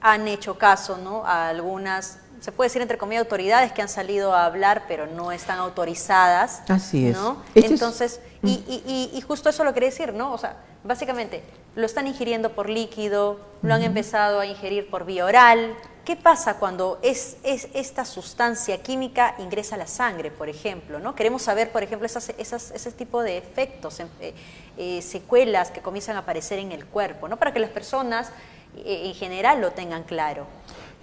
han 0.01 0.27
hecho 0.27 0.57
caso 0.57 0.97
¿no? 0.97 1.25
a 1.25 1.47
algunas 1.47 2.19
se 2.41 2.51
puede 2.51 2.67
decir 2.67 2.81
entre 2.81 2.97
comillas 2.97 3.23
autoridades 3.23 3.71
que 3.71 3.81
han 3.81 3.87
salido 3.87 4.33
a 4.33 4.43
hablar 4.43 4.83
pero 4.89 5.07
no 5.07 5.31
están 5.31 5.59
autorizadas. 5.59 6.61
Así 6.67 7.07
es. 7.07 7.15
¿no? 7.15 7.37
Este 7.55 7.71
Entonces, 7.71 8.19
y, 8.43 9.23
justo 9.25 9.47
eso 9.47 9.63
lo 9.63 9.73
quería 9.73 9.87
decir, 9.87 10.13
¿no? 10.13 10.33
O 10.33 10.37
sea, 10.37 10.57
básicamente 10.83 11.41
lo 11.75 11.85
están 11.85 12.07
ingiriendo 12.07 12.51
por 12.51 12.69
líquido, 12.69 13.39
lo 13.61 13.73
han 13.73 13.83
empezado 13.83 14.39
a 14.39 14.45
ingerir 14.45 14.89
por 14.89 15.05
vía 15.05 15.25
oral. 15.25 15.75
¿Qué 16.05 16.15
pasa 16.15 16.59
cuando 16.59 16.99
es, 17.01 17.37
es, 17.43 17.69
esta 17.73 18.03
sustancia 18.03 18.83
química 18.83 19.35
ingresa 19.39 19.75
a 19.75 19.77
la 19.77 19.87
sangre, 19.87 20.31
por 20.31 20.49
ejemplo? 20.49 20.99
¿no? 20.99 21.15
Queremos 21.15 21.41
saber, 21.41 21.71
por 21.71 21.81
ejemplo, 21.81 22.05
esas, 22.05 22.33
esas, 22.37 22.71
ese 22.71 22.91
tipo 22.91 23.23
de 23.23 23.37
efectos, 23.37 23.99
eh, 23.99 24.33
eh, 24.77 25.01
secuelas 25.01 25.71
que 25.71 25.81
comienzan 25.81 26.17
a 26.17 26.19
aparecer 26.19 26.59
en 26.59 26.71
el 26.73 26.85
cuerpo, 26.85 27.27
¿no? 27.27 27.37
para 27.37 27.53
que 27.53 27.59
las 27.59 27.69
personas 27.69 28.29
eh, 28.75 29.03
en 29.05 29.13
general 29.13 29.61
lo 29.61 29.71
tengan 29.71 30.03
claro. 30.03 30.45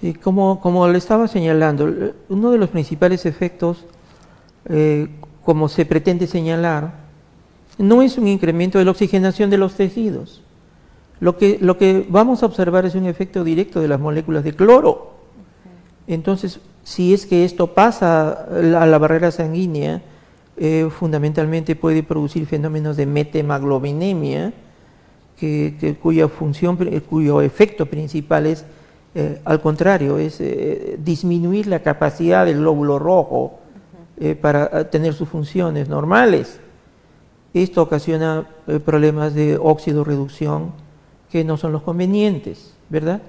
Y 0.02 0.14
como, 0.14 0.60
como 0.60 0.86
le 0.86 0.98
estaba 0.98 1.28
señalando, 1.28 2.14
uno 2.28 2.50
de 2.50 2.58
los 2.58 2.70
principales 2.70 3.26
efectos, 3.26 3.84
como 5.44 5.68
se 5.68 5.84
pretende 5.84 6.26
señalar, 6.26 6.92
no 7.76 8.02
es 8.02 8.16
un 8.16 8.28
incremento 8.28 8.78
de 8.78 8.84
la 8.84 8.92
oxigenación 8.92 9.50
de 9.50 9.58
los 9.58 9.74
tejidos. 9.74 10.42
Lo 11.20 11.36
que, 11.36 11.58
lo 11.60 11.76
que 11.76 12.06
vamos 12.08 12.42
a 12.42 12.46
observar 12.46 12.86
es 12.86 12.94
un 12.94 13.06
efecto 13.06 13.44
directo 13.44 13.80
de 13.80 13.88
las 13.88 14.00
moléculas 14.00 14.42
de 14.42 14.54
cloro. 14.54 15.12
Entonces, 16.06 16.60
si 16.82 17.14
es 17.14 17.26
que 17.26 17.44
esto 17.44 17.68
pasa 17.68 18.30
a 18.32 18.86
la 18.86 18.98
barrera 18.98 19.30
sanguínea, 19.30 20.02
eh, 20.56 20.88
fundamentalmente 20.90 21.76
puede 21.76 22.02
producir 22.02 22.46
fenómenos 22.46 22.96
de 22.96 23.06
metemaglobinemia, 23.06 24.52
que, 25.38 25.96
cuya 26.02 26.28
función, 26.28 26.76
cuyo 27.08 27.40
efecto 27.40 27.86
principal 27.86 28.46
es 28.46 28.66
eh, 29.14 29.40
al 29.44 29.60
contrario, 29.60 30.18
es 30.18 30.40
eh, 30.40 30.96
disminuir 31.02 31.66
la 31.66 31.80
capacidad 31.80 32.46
del 32.46 32.58
glóbulo 32.58 32.98
rojo 32.98 33.58
eh, 34.18 34.36
para 34.36 34.88
tener 34.88 35.14
sus 35.14 35.28
funciones 35.28 35.88
normales. 35.88 36.60
Esto 37.52 37.82
ocasiona 37.82 38.46
problemas 38.84 39.34
de 39.34 39.58
óxido 39.60 40.04
reducción 40.04 40.72
que 41.30 41.44
no 41.44 41.56
son 41.56 41.72
los 41.72 41.82
convenientes, 41.82 42.74
¿verdad? 42.88 43.20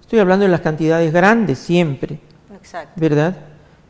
Estoy 0.00 0.18
hablando 0.18 0.44
de 0.44 0.50
las 0.50 0.60
cantidades 0.60 1.12
grandes 1.12 1.58
siempre, 1.58 2.18
¿verdad? 2.96 3.36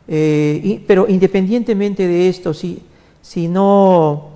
pero 0.07 1.07
independientemente 1.09 2.07
de 2.07 2.29
esto, 2.29 2.53
si, 2.53 2.83
si 3.21 3.47
no 3.47 4.29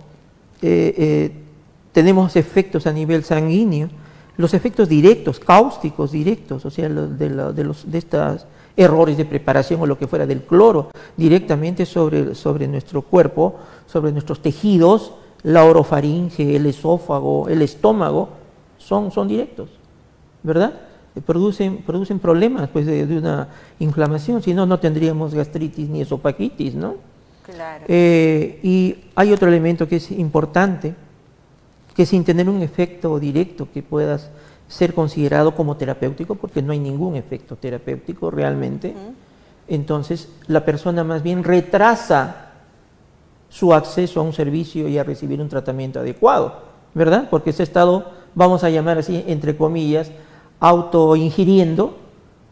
tenemos 1.91 2.35
efectos 2.35 2.88
a 2.88 2.91
nivel 2.91 3.23
sanguíneo, 3.23 3.89
los 4.39 4.53
efectos 4.53 4.88
directos, 4.88 5.38
cáusticos 5.38 6.13
directos, 6.13 6.65
o 6.65 6.69
sea, 6.69 6.88
de, 6.88 7.29
los, 7.29 7.91
de 7.91 7.97
estos 7.97 8.45
errores 8.77 9.17
de 9.17 9.25
preparación 9.25 9.81
o 9.81 9.85
lo 9.85 9.97
que 9.97 10.07
fuera 10.07 10.25
del 10.25 10.43
cloro 10.43 10.91
directamente 11.17 11.85
sobre, 11.85 12.33
sobre 12.35 12.65
nuestro 12.69 13.01
cuerpo, 13.01 13.55
sobre 13.85 14.13
nuestros 14.13 14.41
tejidos, 14.41 15.11
la 15.43 15.65
orofaringe, 15.65 16.55
el 16.55 16.65
esófago, 16.67 17.49
el 17.49 17.61
estómago, 17.61 18.29
son, 18.89 19.12
son 19.12 19.27
directos, 19.27 19.69
¿verdad? 20.41 20.74
Producen, 21.25 21.84
producen 21.84 22.17
problemas 22.17 22.69
pues, 22.69 22.88
de, 22.88 23.03
una 23.15 23.48
inflamación, 23.77 24.41
si 24.41 24.55
no, 24.55 24.65
no 24.65 24.79
tendríamos 24.79 25.36
gastritis 25.36 25.88
ni 25.88 26.01
esofagitis, 26.01 26.74
¿no? 26.74 26.96
Claro. 27.46 27.86
Eh, 27.88 28.60
y 28.63 28.96
hay 29.15 29.31
otro 29.31 29.48
elemento 29.48 29.88
que 29.88 29.98
es 29.98 30.10
importante, 30.10 30.96
que 31.96 32.05
sin 32.05 32.24
tener 32.24 32.50
un 32.50 32.63
efecto 32.63 33.19
directo 33.19 33.67
que 33.72 33.84
puedas 33.84 34.31
ser 34.67 34.96
considerado 34.96 35.53
como 35.55 35.77
terapéutico, 35.77 36.34
porque 36.34 36.63
no 36.63 36.72
hay 36.72 36.79
ningún 36.79 37.15
efecto 37.15 37.55
terapéutico 37.55 38.31
realmente, 38.31 38.96
entonces 39.67 40.29
la 40.48 40.65
persona 40.65 41.03
más 41.03 41.22
bien 41.22 41.43
retrasa 41.43 42.53
su 43.50 43.74
acceso 43.74 44.19
a 44.19 44.24
un 44.24 44.34
servicio 44.34 44.88
y 44.88 44.98
a 44.98 45.03
recibir 45.03 45.41
un 45.41 45.50
tratamiento 45.50 46.00
adecuado, 46.00 46.62
¿verdad? 46.93 47.27
Porque 47.29 47.51
se 47.51 47.63
ha 47.63 47.65
estado, 47.65 48.12
vamos 48.36 48.63
a 48.63 48.69
llamar 48.69 48.98
así, 48.98 49.24
entre 49.27 49.55
comillas, 49.57 50.12
autoingiriendo 50.59 51.98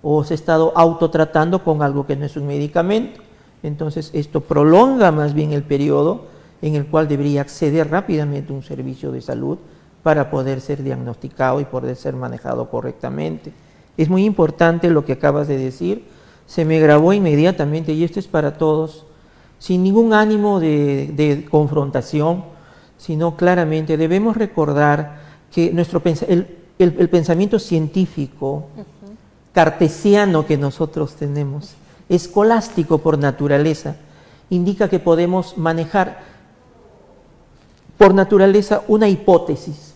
o 0.01 0.24
se 0.24 0.34
ha 0.34 0.36
estado 0.36 0.74
autotratando 0.75 1.63
con 1.63 1.81
algo 1.81 2.05
que 2.05 2.15
no 2.15 2.25
es 2.25 2.38
un 2.38 2.48
medicamento. 2.48 3.22
Entonces 3.63 4.12
esto 4.13 4.41
prolonga 4.41 5.12
más 5.12 5.34
bien 5.34 5.51
el 5.51 5.63
periodo 5.63 6.25
en 6.62 6.75
el 6.75 6.88
cual 6.88 7.07
debería 7.07 7.41
acceder 7.41 7.89
rápidamente 7.89 8.51
a 8.51 8.55
un 8.55 8.63
servicio 8.63 9.12
de 9.12 9.22
salud 9.22 9.57
para 10.03 10.29
poder 10.29 10.62
ser 10.62 10.84
diagnosticado 10.84 11.60
y 11.60 11.65
poder 11.65 11.96
ser 11.96 12.15
manejado 12.15 12.69
correctamente. 12.69 13.51
Es 13.98 14.10
muy 14.10 14.25
importante 14.25 14.89
lo 14.89 15.03
que 15.03 15.13
acabas 15.13 15.48
de 15.48 15.57
decir, 15.57 16.05
se 16.46 16.63
me 16.65 16.79
grabó 16.79 17.13
inmediatamente 17.13 17.91
y 17.91 18.03
esto 18.03 18.19
es 18.19 18.27
para 18.27 18.57
todos, 18.57 19.05
sin 19.60 19.84
ningún 19.84 20.13
ánimo 20.13 20.60
de, 20.60 21.46
confrontación, 21.50 22.46
sino 22.98 23.36
claramente 23.36 23.98
debemos 23.98 24.38
recordar 24.38 25.26
que 25.58 25.72
nuestro 25.72 26.04
el, 26.06 26.46
el, 26.78 27.10
pensamiento 27.10 27.58
científico 27.58 28.66
cartesiano 29.54 30.46
que 30.46 30.56
nosotros 30.56 31.16
tenemos, 31.16 31.72
escolástico 32.10 33.00
por 33.00 33.18
naturaleza, 33.18 33.96
indica 34.52 34.88
que 34.88 35.00
podemos 35.00 35.58
manejar 35.58 36.20
por 37.98 38.14
naturaleza 38.14 38.84
una 38.88 39.10
hipótesis. 39.10 39.96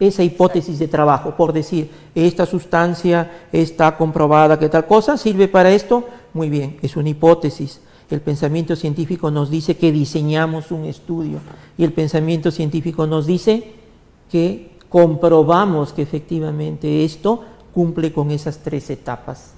Esa 0.00 0.22
hipótesis 0.22 0.78
de 0.78 0.88
trabajo, 0.88 1.36
por 1.36 1.52
decir, 1.52 1.90
esta 2.14 2.46
sustancia 2.46 3.48
está 3.52 3.98
comprobada 3.98 4.58
que 4.58 4.70
tal 4.70 4.86
cosa 4.86 5.18
sirve 5.18 5.48
para 5.48 5.70
esto, 5.70 6.08
muy 6.32 6.48
bien, 6.48 6.78
es 6.80 6.96
una 6.96 7.10
hipótesis. 7.10 7.82
El 8.08 8.22
pensamiento 8.22 8.74
científico 8.74 9.30
nos 9.30 9.50
dice 9.50 9.76
que 9.76 9.92
diseñamos 9.92 10.70
un 10.70 10.86
estudio 10.86 11.40
y 11.76 11.84
el 11.84 11.92
pensamiento 11.92 12.50
científico 12.50 13.06
nos 13.06 13.26
dice 13.26 13.81
que 14.32 14.70
comprobamos 14.88 15.92
que 15.92 16.00
efectivamente 16.00 17.04
esto 17.04 17.42
cumple 17.74 18.14
con 18.14 18.30
esas 18.30 18.58
tres 18.58 18.88
etapas. 18.88 19.52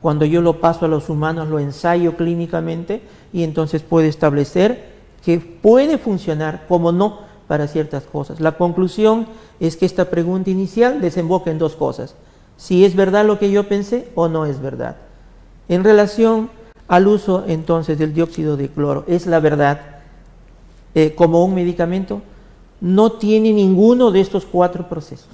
Cuando 0.00 0.24
yo 0.24 0.40
lo 0.40 0.60
paso 0.60 0.84
a 0.84 0.88
los 0.88 1.08
humanos, 1.08 1.48
lo 1.48 1.58
ensayo 1.58 2.16
clínicamente 2.16 3.02
y 3.32 3.42
entonces 3.42 3.82
puede 3.82 4.06
establecer 4.06 4.96
que 5.24 5.40
puede 5.40 5.98
funcionar 5.98 6.66
como 6.68 6.92
no 6.92 7.18
para 7.48 7.66
ciertas 7.66 8.04
cosas. 8.04 8.38
La 8.40 8.52
conclusión 8.52 9.26
es 9.58 9.76
que 9.76 9.86
esta 9.86 10.04
pregunta 10.04 10.50
inicial 10.50 11.00
desemboca 11.00 11.50
en 11.50 11.58
dos 11.58 11.74
cosas. 11.74 12.14
Si 12.56 12.84
es 12.84 12.94
verdad 12.94 13.26
lo 13.26 13.40
que 13.40 13.50
yo 13.50 13.68
pensé 13.68 14.08
o 14.14 14.28
no 14.28 14.46
es 14.46 14.60
verdad. 14.60 14.96
En 15.68 15.82
relación 15.82 16.50
al 16.86 17.08
uso 17.08 17.44
entonces 17.48 17.98
del 17.98 18.14
dióxido 18.14 18.56
de 18.56 18.68
cloro, 18.68 19.04
¿es 19.08 19.26
la 19.26 19.40
verdad 19.40 19.80
eh, 20.94 21.14
como 21.16 21.44
un 21.44 21.54
medicamento? 21.54 22.22
No 22.80 23.12
tiene 23.12 23.52
ninguno 23.52 24.10
de 24.10 24.20
estos 24.20 24.44
cuatro 24.44 24.88
procesos. 24.88 25.28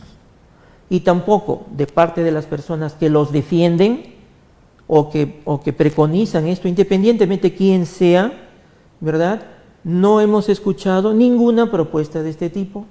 Y 0.90 1.00
tampoco 1.00 1.64
de 1.70 1.86
parte 1.86 2.22
de 2.22 2.32
las 2.32 2.46
personas 2.46 2.94
que 2.94 3.10
los 3.10 3.32
defienden 3.32 4.14
o 4.86 5.10
que, 5.10 5.40
o 5.44 5.60
que 5.60 5.72
preconizan 5.72 6.46
esto, 6.46 6.68
independientemente 6.68 7.54
quién 7.54 7.86
sea, 7.86 8.32
¿verdad? 9.00 9.42
no 9.84 10.20
hemos 10.20 10.48
escuchado 10.48 11.12
ninguna 11.12 11.70
propuesta 11.70 12.22
de 12.22 12.30
este 12.30 12.50
tipo, 12.50 12.86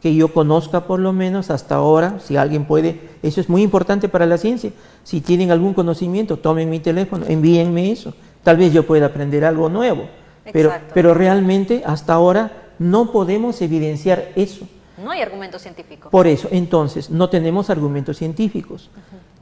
que 0.00 0.14
yo 0.14 0.32
conozca 0.32 0.86
por 0.86 1.00
lo 1.00 1.12
menos 1.12 1.50
hasta 1.50 1.74
ahora, 1.74 2.20
si 2.20 2.36
alguien 2.36 2.66
puede, 2.66 3.00
eso 3.22 3.40
es 3.40 3.48
muy 3.48 3.62
importante 3.62 4.08
para 4.08 4.26
la 4.26 4.38
ciencia, 4.38 4.70
si 5.02 5.20
tienen 5.20 5.50
algún 5.50 5.74
conocimiento, 5.74 6.36
tomen 6.36 6.70
mi 6.70 6.78
teléfono, 6.78 7.24
envíenme 7.26 7.90
eso, 7.90 8.14
tal 8.44 8.58
vez 8.58 8.72
yo 8.72 8.86
pueda 8.86 9.06
aprender 9.06 9.44
algo 9.44 9.68
nuevo, 9.68 10.04
pero, 10.52 10.70
pero 10.94 11.14
realmente 11.14 11.82
hasta 11.84 12.12
ahora 12.12 12.67
no 12.78 13.12
podemos 13.12 13.60
evidenciar 13.62 14.32
eso. 14.36 14.66
No 15.02 15.10
hay 15.10 15.20
argumentos 15.20 15.62
científicos. 15.62 16.10
Por 16.10 16.26
eso, 16.26 16.48
entonces, 16.50 17.10
no 17.10 17.28
tenemos 17.28 17.70
argumentos 17.70 18.16
científicos. 18.18 18.90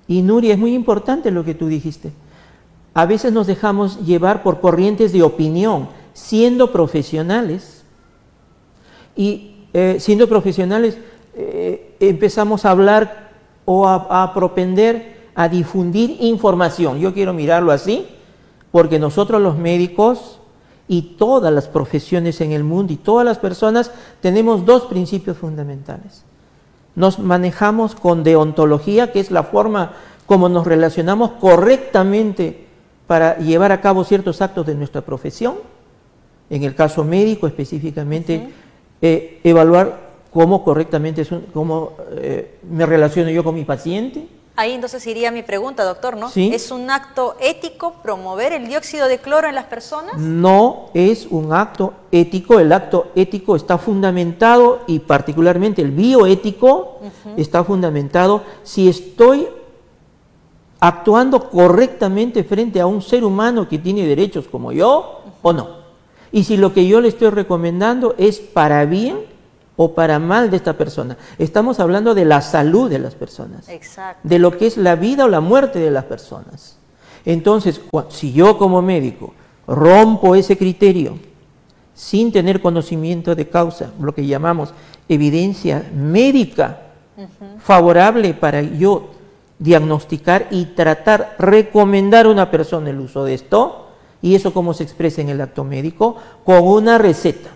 Y 0.06 0.22
Nuria, 0.22 0.54
es 0.54 0.58
muy 0.58 0.74
importante 0.74 1.30
lo 1.30 1.44
que 1.44 1.54
tú 1.54 1.66
dijiste. 1.66 2.12
A 2.94 3.06
veces 3.06 3.32
nos 3.32 3.46
dejamos 3.46 4.04
llevar 4.04 4.42
por 4.42 4.60
corrientes 4.60 5.12
de 5.12 5.22
opinión 5.22 5.88
siendo 6.12 6.72
profesionales. 6.72 7.84
Y 9.16 9.66
eh, 9.72 9.96
siendo 9.98 10.28
profesionales 10.28 10.98
eh, 11.34 11.96
empezamos 12.00 12.64
a 12.64 12.70
hablar 12.70 13.30
o 13.64 13.86
a, 13.86 14.22
a 14.22 14.34
propender 14.34 15.16
a 15.36 15.50
difundir 15.50 16.16
información. 16.20 16.98
Yo 16.98 17.12
quiero 17.12 17.34
mirarlo 17.34 17.70
así, 17.70 18.06
porque 18.72 18.98
nosotros 18.98 19.40
los 19.40 19.58
médicos 19.58 20.40
y 20.88 21.16
todas 21.16 21.52
las 21.52 21.68
profesiones 21.68 22.40
en 22.40 22.52
el 22.52 22.64
mundo 22.64 22.92
y 22.92 22.96
todas 22.96 23.24
las 23.24 23.38
personas 23.38 23.90
tenemos 24.20 24.64
dos 24.64 24.82
principios 24.82 25.36
fundamentales. 25.36 26.24
Nos 26.94 27.18
manejamos 27.18 27.94
con 27.94 28.24
deontología, 28.24 29.12
que 29.12 29.20
es 29.20 29.30
la 29.30 29.42
forma 29.42 29.92
como 30.26 30.48
nos 30.48 30.66
relacionamos 30.66 31.32
correctamente 31.40 32.66
para 33.06 33.38
llevar 33.38 33.72
a 33.72 33.80
cabo 33.80 34.04
ciertos 34.04 34.40
actos 34.42 34.66
de 34.66 34.74
nuestra 34.74 35.02
profesión 35.02 35.54
en 36.50 36.62
el 36.62 36.74
caso 36.74 37.04
médico 37.04 37.46
específicamente, 37.46 38.48
eh, 39.02 39.40
evaluar 39.42 40.06
cómo 40.32 40.62
correctamente, 40.62 41.26
cómo 41.52 41.92
eh, 42.12 42.58
me 42.68 42.86
relaciono 42.86 43.30
yo 43.30 43.42
con 43.42 43.54
mi 43.54 43.64
paciente. 43.64 44.26
Ahí 44.58 44.72
entonces 44.72 45.06
iría 45.06 45.30
mi 45.30 45.42
pregunta, 45.42 45.84
doctor, 45.84 46.16
¿no? 46.16 46.30
¿Es 46.34 46.70
un 46.70 46.88
acto 46.88 47.36
ético 47.40 47.96
promover 48.02 48.54
el 48.54 48.68
dióxido 48.68 49.06
de 49.06 49.18
cloro 49.18 49.48
en 49.48 49.54
las 49.54 49.66
personas? 49.66 50.16
No 50.16 50.86
es 50.94 51.26
un 51.28 51.52
acto 51.52 51.92
ético, 52.10 52.58
el 52.58 52.72
acto 52.72 53.08
ético 53.14 53.54
está 53.54 53.76
fundamentado 53.76 54.80
y 54.86 55.00
particularmente 55.00 55.82
el 55.82 55.90
bioético 55.90 57.00
está 57.36 57.64
fundamentado 57.64 58.44
si 58.62 58.88
estoy 58.88 59.46
actuando 60.80 61.50
correctamente 61.50 62.42
frente 62.42 62.80
a 62.80 62.86
un 62.86 63.02
ser 63.02 63.24
humano 63.24 63.68
que 63.68 63.78
tiene 63.78 64.06
derechos 64.06 64.46
como 64.48 64.72
yo 64.72 65.20
o 65.42 65.52
no. 65.52 65.68
Y 66.32 66.44
si 66.44 66.56
lo 66.56 66.72
que 66.72 66.86
yo 66.86 67.02
le 67.02 67.08
estoy 67.08 67.28
recomendando 67.28 68.14
es 68.16 68.40
para 68.40 68.86
bien 68.86 69.35
o 69.76 69.94
para 69.94 70.18
mal 70.18 70.50
de 70.50 70.56
esta 70.56 70.74
persona. 70.74 71.16
Estamos 71.38 71.80
hablando 71.80 72.14
de 72.14 72.24
la 72.24 72.40
salud 72.40 72.90
de 72.90 72.98
las 72.98 73.14
personas, 73.14 73.66
de 74.22 74.38
lo 74.38 74.56
que 74.56 74.66
es 74.66 74.76
la 74.76 74.96
vida 74.96 75.24
o 75.24 75.28
la 75.28 75.40
muerte 75.40 75.78
de 75.78 75.90
las 75.90 76.04
personas. 76.04 76.78
Entonces, 77.24 77.80
si 78.08 78.32
yo 78.32 78.58
como 78.58 78.82
médico 78.82 79.34
rompo 79.66 80.34
ese 80.34 80.56
criterio 80.56 81.18
sin 81.94 82.32
tener 82.32 82.60
conocimiento 82.60 83.34
de 83.34 83.48
causa, 83.48 83.90
lo 84.00 84.14
que 84.14 84.26
llamamos 84.26 84.72
evidencia 85.08 85.88
médica 85.94 86.82
favorable 87.58 88.34
para 88.34 88.62
yo 88.62 89.10
diagnosticar 89.58 90.48
y 90.50 90.66
tratar, 90.66 91.34
recomendar 91.38 92.26
a 92.26 92.30
una 92.30 92.50
persona 92.50 92.90
el 92.90 93.00
uso 93.00 93.24
de 93.24 93.34
esto, 93.34 93.86
¿Y 94.22 94.34
eso 94.34 94.52
cómo 94.52 94.74
se 94.74 94.82
expresa 94.82 95.20
en 95.20 95.28
el 95.28 95.40
acto 95.40 95.62
médico? 95.62 96.16
Con 96.44 96.62
una 96.62 96.98
receta. 96.98 97.50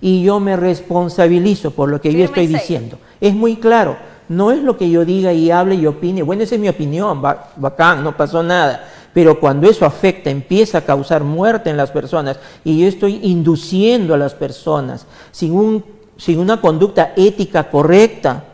Y 0.00 0.22
yo 0.22 0.40
me 0.40 0.56
responsabilizo 0.56 1.72
por 1.72 1.88
lo 1.88 2.00
que 2.00 2.12
yo 2.12 2.24
estoy 2.24 2.46
diciendo. 2.46 2.98
Es 3.20 3.34
muy 3.34 3.56
claro. 3.56 3.96
No 4.28 4.52
es 4.52 4.62
lo 4.62 4.76
que 4.76 4.90
yo 4.90 5.04
diga 5.04 5.32
y 5.32 5.50
hable 5.50 5.74
y 5.74 5.86
opine. 5.86 6.22
Bueno, 6.22 6.42
esa 6.42 6.54
es 6.54 6.60
mi 6.60 6.68
opinión, 6.68 7.22
bacán, 7.22 8.04
no 8.04 8.16
pasó 8.16 8.42
nada. 8.42 8.84
Pero 9.12 9.40
cuando 9.40 9.68
eso 9.68 9.86
afecta, 9.86 10.30
empieza 10.30 10.78
a 10.78 10.80
causar 10.82 11.24
muerte 11.24 11.70
en 11.70 11.76
las 11.76 11.90
personas 11.90 12.38
y 12.62 12.78
yo 12.78 12.86
estoy 12.86 13.20
induciendo 13.22 14.14
a 14.14 14.18
las 14.18 14.34
personas 14.34 15.06
sin, 15.32 15.52
un, 15.52 15.84
sin 16.16 16.38
una 16.38 16.60
conducta 16.60 17.14
ética 17.16 17.70
correcta 17.70 18.44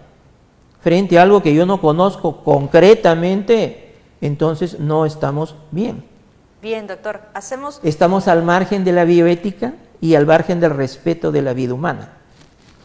frente 0.80 1.18
a 1.18 1.22
algo 1.22 1.42
que 1.42 1.54
yo 1.54 1.66
no 1.66 1.80
conozco 1.80 2.42
concretamente, 2.44 3.94
entonces 4.20 4.78
no 4.78 5.06
estamos 5.06 5.54
bien. 5.70 6.04
Bien, 6.62 6.86
doctor, 6.86 7.22
hacemos... 7.34 7.80
Estamos 7.82 8.28
al 8.28 8.42
margen 8.42 8.84
de 8.84 8.92
la 8.92 9.04
bioética 9.04 9.74
y 10.04 10.16
al 10.16 10.26
margen 10.26 10.60
del 10.60 10.72
respeto 10.72 11.32
de 11.32 11.40
la 11.40 11.54
vida 11.54 11.72
humana. 11.72 12.10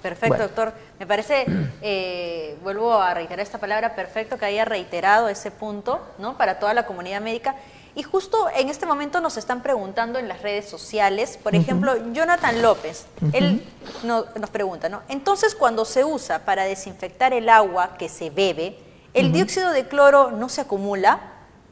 Perfecto, 0.01 0.37
doctor. 0.37 0.71
Me 0.99 1.05
parece, 1.05 1.45
eh, 1.81 2.57
vuelvo 2.63 2.93
a 2.93 3.13
reiterar 3.13 3.41
esta 3.41 3.57
palabra, 3.57 3.93
perfecto 3.93 4.37
que 4.37 4.45
haya 4.45 4.63
reiterado 4.63 5.27
ese 5.27 5.51
punto, 5.51 5.99
¿no? 6.17 6.37
Para 6.37 6.59
toda 6.59 6.73
la 6.73 6.85
comunidad 6.85 7.19
médica. 7.19 7.55
Y 7.93 8.03
justo 8.03 8.47
en 8.55 8.69
este 8.69 8.85
momento 8.85 9.19
nos 9.19 9.35
están 9.35 9.61
preguntando 9.61 10.17
en 10.17 10.29
las 10.29 10.41
redes 10.41 10.69
sociales, 10.69 11.37
por 11.43 11.55
ejemplo, 11.55 11.93
Jonathan 12.13 12.61
López, 12.61 13.07
él 13.33 13.67
nos 14.03 14.49
pregunta, 14.49 14.87
¿no? 14.87 15.01
Entonces, 15.09 15.55
cuando 15.55 15.83
se 15.83 16.05
usa 16.05 16.45
para 16.45 16.63
desinfectar 16.63 17.33
el 17.33 17.49
agua 17.49 17.97
que 17.97 18.07
se 18.07 18.29
bebe, 18.29 18.77
¿el 19.13 19.33
dióxido 19.33 19.71
de 19.71 19.85
cloro 19.89 20.31
no 20.31 20.47
se 20.47 20.61
acumula? 20.61 21.19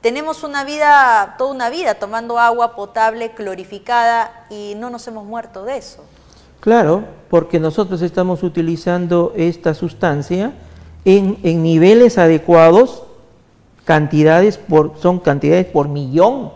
Tenemos 0.08 0.46
una 0.46 0.64
vida, 0.64 1.36
toda 1.38 1.52
una 1.52 1.70
vida 1.70 1.96
tomando 1.96 2.40
agua 2.40 2.78
potable, 2.78 3.32
clorificada, 3.32 4.46
y 4.50 4.74
no 4.78 4.90
nos 4.90 5.06
hemos 5.10 5.26
muerto 5.26 5.66
de 5.66 5.76
eso. 5.76 6.02
Claro, 6.62 7.04
porque 7.30 7.60
nosotros 7.60 8.02
estamos 8.02 8.42
utilizando 8.42 9.34
esta 9.36 9.74
sustancia 9.74 10.54
en, 11.04 11.62
niveles 11.62 12.18
adecuados, 12.18 13.04
cantidades 13.84 14.62
son 15.02 15.20
cantidades 15.20 15.66
por 15.66 15.90
millón, 15.90 16.54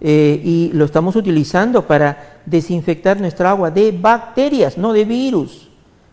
eh, 0.00 0.40
y 0.42 0.70
lo 0.72 0.86
estamos 0.86 1.16
utilizando 1.16 1.86
para 1.86 2.40
desinfectar 2.46 3.20
nuestra 3.20 3.50
agua 3.50 3.70
de 3.70 3.92
bacterias, 3.92 4.78
no 4.78 4.94
de 4.94 5.04
virus. 5.04 5.68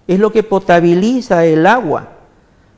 Es 0.05 0.19
lo 0.19 0.33
que 0.33 0.43
potabiliza 0.43 1.45
el 1.45 1.65
agua. 1.65 2.09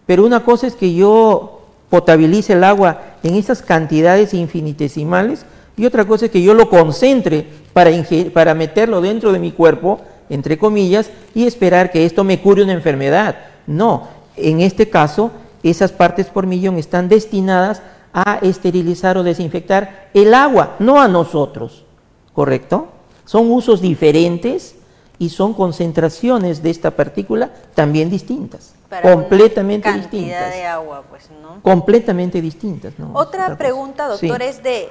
Pero 0.06 0.28
una 0.28 0.44
cosa 0.44 0.68
es 0.68 0.76
que 0.76 0.94
yo 0.94 1.59
potabilice 1.90 2.54
el 2.54 2.64
agua 2.64 3.02
en 3.24 3.36
esas 3.36 3.62
cantidades 3.62 4.34
infinitesimales 4.34 5.46
y 5.80 5.86
otra 5.86 6.06
cosa 6.06 6.26
es 6.26 6.32
que 6.32 6.42
yo 6.42 6.54
lo 6.54 6.70
concentre 6.70 7.48
para, 7.72 7.92
para 8.34 8.54
meterlo 8.54 9.00
dentro 9.00 9.32
de 9.32 9.40
mi 9.40 9.52
cuerpo, 9.54 10.02
entre 10.30 10.58
comillas, 10.58 11.10
y 11.34 11.48
esperar 11.48 11.90
que 11.90 12.06
esto 12.06 12.26
me 12.26 12.42
cure 12.42 12.64
una 12.64 12.74
enfermedad. 12.74 13.38
No, 13.66 14.08
en 14.36 14.60
este 14.60 14.90
caso, 14.90 15.32
esas 15.64 15.94
partes 15.94 16.28
por 16.28 16.48
millón 16.48 16.78
están 16.78 17.08
destinadas 17.08 17.82
a 18.14 18.40
esterilizar 18.42 19.18
o 19.18 19.24
desinfectar 19.24 20.10
el 20.14 20.34
agua, 20.34 20.76
no 20.80 21.00
a 21.00 21.08
nosotros, 21.08 21.86
¿correcto? 22.34 22.90
Son 23.24 23.50
usos 23.52 23.82
diferentes 23.82 24.76
y 25.18 25.30
son 25.30 25.54
concentraciones 25.54 26.64
de 26.64 26.72
esta 26.72 26.92
partícula 26.92 27.52
también 27.76 28.10
distintas, 28.10 28.74
completamente 29.02 29.92
distintas. 29.94 30.54
de 30.54 30.66
agua, 30.66 31.04
pues, 31.10 31.30
¿no? 31.42 31.62
Completamente 31.62 32.42
distintas, 32.42 32.98
¿no? 32.98 33.12
Otra 33.14 33.58
pregunta, 33.58 34.08
doctor, 34.08 34.42
es 34.42 34.64
de 34.64 34.90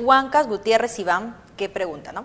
Huancas 0.00 0.48
Gutiérrez 0.48 0.98
Iván, 0.98 1.36
que 1.56 1.68
pregunta, 1.68 2.12
¿no? 2.12 2.24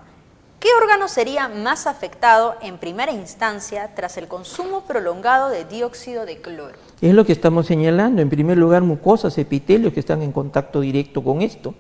¿Qué 0.59 0.67
órgano 0.81 1.07
sería 1.07 1.47
más 1.47 1.87
afectado 1.87 2.55
en 2.61 2.79
primera 2.79 3.13
instancia 3.13 3.91
tras 3.95 4.17
el 4.17 4.27
consumo 4.27 4.81
prolongado 4.81 5.47
de 5.49 5.63
dióxido 5.63 6.25
de 6.25 6.41
cloro? 6.41 6.75
Es 6.99 7.13
lo 7.13 7.25
que 7.25 7.31
estamos 7.31 7.65
señalando. 7.65 8.21
En 8.21 8.29
primer 8.29 8.57
lugar, 8.57 8.81
mucosas, 8.81 9.37
epitelios 9.37 9.93
que 9.93 10.01
están 10.01 10.21
en 10.21 10.33
contacto 10.33 10.81
directo 10.81 11.23
con 11.23 11.41
esto. 11.41 11.75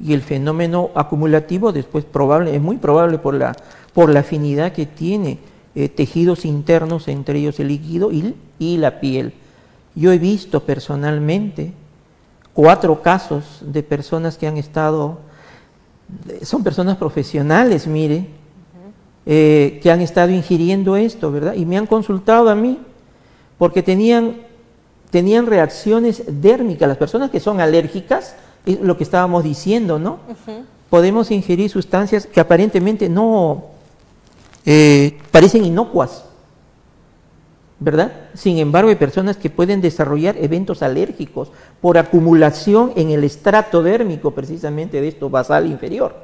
Y 0.00 0.14
el 0.14 0.22
fenómeno 0.22 0.90
acumulativo 0.94 1.72
después 1.72 2.04
probable, 2.04 2.54
es 2.54 2.60
muy 2.62 2.76
probable 2.76 3.18
por 3.18 3.34
la, 3.34 3.56
por 3.92 4.08
la 4.08 4.20
afinidad 4.20 4.72
que 4.72 4.86
tiene 4.86 5.38
eh, 5.74 5.88
tejidos 5.88 6.44
internos, 6.44 7.08
entre 7.08 7.38
ellos 7.38 7.60
el 7.60 7.68
líquido 7.68 8.12
y, 8.12 8.34
y 8.58 8.76
la 8.76 9.00
piel. 9.00 9.32
Yo 9.94 10.12
he 10.12 10.18
visto 10.18 10.60
personalmente 10.64 11.72
cuatro 12.54 13.02
casos 13.02 13.60
de 13.62 13.82
personas 13.82 14.36
que 14.36 14.46
han 14.46 14.56
estado, 14.56 15.20
son 16.42 16.62
personas 16.62 16.96
profesionales, 16.96 17.86
mire, 17.86 18.26
eh, 19.26 19.80
que 19.82 19.90
han 19.90 20.00
estado 20.00 20.32
ingiriendo 20.32 20.96
esto, 20.96 21.30
¿verdad? 21.30 21.54
Y 21.54 21.66
me 21.66 21.76
han 21.76 21.86
consultado 21.86 22.48
a 22.48 22.54
mí 22.54 22.78
porque 23.58 23.82
tenían, 23.82 24.38
tenían 25.10 25.46
reacciones 25.46 26.24
dérmicas. 26.26 26.88
Las 26.88 26.98
personas 26.98 27.30
que 27.30 27.40
son 27.40 27.60
alérgicas, 27.60 28.34
es 28.66 28.80
lo 28.80 28.96
que 28.96 29.04
estábamos 29.04 29.44
diciendo, 29.44 29.98
¿no? 29.98 30.18
Podemos 30.88 31.30
ingerir 31.30 31.70
sustancias 31.70 32.26
que 32.26 32.40
aparentemente 32.40 33.08
no 33.08 33.69
eh, 34.64 35.18
parecen 35.30 35.64
inocuas 35.64 36.24
¿verdad? 37.80 38.12
Sin 38.34 38.58
embargo, 38.58 38.90
hay 38.90 38.96
personas 38.96 39.38
que 39.38 39.48
pueden 39.48 39.80
desarrollar 39.80 40.36
eventos 40.38 40.82
alérgicos 40.82 41.50
por 41.80 41.96
acumulación 41.96 42.92
en 42.94 43.10
el 43.10 43.24
estrato 43.24 43.82
dérmico 43.82 44.32
precisamente 44.32 45.00
de 45.00 45.08
esto 45.08 45.30
basal 45.30 45.66
inferior. 45.66 46.14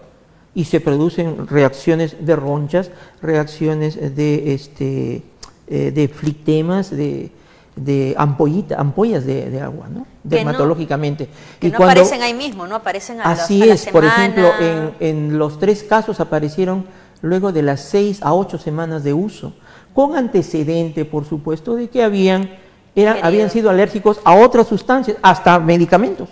Y 0.54 0.64
se 0.64 0.80
producen 0.80 1.46
reacciones 1.48 2.24
de 2.24 2.36
ronchas, 2.36 2.90
reacciones 3.22 3.96
de, 4.16 4.54
este, 4.54 5.22
eh, 5.66 5.90
de 5.90 6.08
flictemas, 6.08 6.90
de, 6.90 7.30
de 7.74 8.14
ampollas 8.18 9.24
de, 9.24 9.60
agua, 9.60 9.88
¿no? 9.88 10.06
Dermatológicamente. 10.24 11.28
Que 11.58 11.70
no, 11.70 11.76
aparecen 11.78 12.22
ahí 12.22 12.34
mismo, 12.34 12.66
¿no? 12.66 12.76
Aparecen 12.76 13.20
a 13.20 13.24
Así 13.24 13.62
es, 13.62 13.86
por 13.86 14.04
ejemplo, 14.04 14.50
en, 14.60 14.94
en 15.00 15.38
los 15.38 15.58
tres 15.58 15.82
casos 15.82 16.20
aparecieron 16.20 16.84
luego 17.22 17.52
de 17.52 17.62
las 17.62 17.80
seis 17.80 18.22
a 18.22 18.34
ocho 18.34 18.58
semanas 18.58 19.04
de 19.04 19.12
uso 19.12 19.52
con 19.94 20.14
antecedente, 20.14 21.04
por 21.06 21.24
supuesto, 21.24 21.74
de 21.74 21.88
que 21.88 22.02
habían, 22.02 22.50
eran, 22.94 23.16
habían 23.22 23.48
sido 23.48 23.70
alérgicos 23.70 24.20
a 24.24 24.34
otras 24.34 24.66
sustancias, 24.66 25.16
hasta 25.22 25.58
medicamentos. 25.58 26.28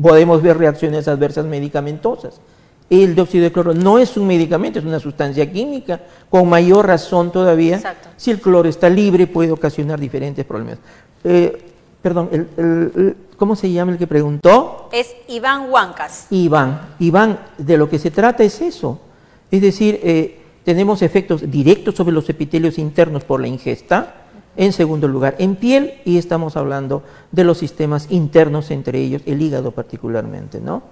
Podemos 0.00 0.42
ver 0.42 0.58
reacciones 0.58 1.08
adversas 1.08 1.44
medicamentosas. 1.44 2.40
El 2.90 3.14
dióxido 3.14 3.44
de 3.44 3.52
cloro 3.52 3.74
no 3.74 3.98
es 3.98 4.16
un 4.16 4.26
medicamento, 4.26 4.78
es 4.78 4.84
una 4.84 5.00
sustancia 5.00 5.50
química, 5.50 6.02
con 6.30 6.48
mayor 6.48 6.86
razón 6.86 7.32
todavía. 7.32 7.80
Si 8.16 8.30
el 8.30 8.40
cloro 8.40 8.68
está 8.68 8.88
libre 8.88 9.26
puede 9.26 9.50
ocasionar 9.50 9.98
diferentes 9.98 10.44
problemas. 10.44 10.78
Eh, 11.24 11.72
perdón, 12.02 12.28
¿cómo 13.36 13.56
se 13.56 13.72
llama 13.72 13.92
el 13.92 13.98
que 13.98 14.06
preguntó? 14.06 14.88
Es 14.92 15.16
Iván 15.28 15.70
Huancas. 15.70 16.26
Iván, 16.30 16.94
Iván, 16.98 17.40
de 17.58 17.76
lo 17.76 17.88
que 17.88 17.98
se 17.98 18.10
trata 18.10 18.44
es 18.44 18.60
eso. 18.60 19.00
Es 19.54 19.60
decir, 19.60 20.00
eh, 20.02 20.36
tenemos 20.64 21.00
efectos 21.00 21.48
directos 21.48 21.94
sobre 21.94 22.12
los 22.12 22.28
epitelios 22.28 22.76
internos 22.76 23.22
por 23.22 23.40
la 23.40 23.46
ingesta, 23.46 24.14
en 24.56 24.72
segundo 24.72 25.06
lugar 25.06 25.36
en 25.38 25.54
piel 25.54 26.00
y 26.04 26.18
estamos 26.18 26.56
hablando 26.56 27.04
de 27.30 27.44
los 27.44 27.58
sistemas 27.58 28.08
internos, 28.10 28.72
entre 28.72 28.98
ellos 28.98 29.22
el 29.26 29.40
hígado 29.40 29.70
particularmente, 29.70 30.58
¿no? 30.58 30.82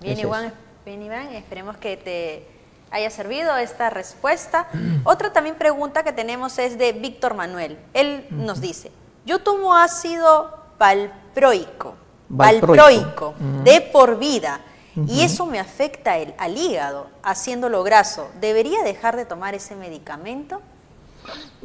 Bien, 0.00 0.18
Iván, 0.18 0.52
bien 0.84 1.00
Iván, 1.00 1.28
esperemos 1.28 1.76
que 1.76 1.96
te 1.96 2.42
haya 2.90 3.08
servido 3.08 3.56
esta 3.56 3.88
respuesta. 3.88 4.66
Otra 5.04 5.32
también 5.32 5.54
pregunta 5.54 6.02
que 6.02 6.10
tenemos 6.10 6.58
es 6.58 6.78
de 6.78 6.90
Víctor 6.92 7.34
Manuel. 7.34 7.78
Él 7.94 8.26
nos 8.30 8.60
dice, 8.60 8.90
yo 9.24 9.38
tomo 9.38 9.76
ácido 9.76 10.56
valproico, 10.76 11.94
valproico, 12.28 13.34
de 13.62 13.80
por 13.80 14.18
vida 14.18 14.60
y 15.08 15.20
eso 15.20 15.46
me 15.46 15.58
afecta 15.58 16.18
el, 16.18 16.32
al 16.38 16.56
hígado, 16.56 17.06
haciéndolo 17.22 17.82
graso. 17.82 18.28
¿Debería 18.40 18.82
dejar 18.82 19.16
de 19.16 19.26
tomar 19.26 19.54
ese 19.54 19.76
medicamento? 19.76 20.60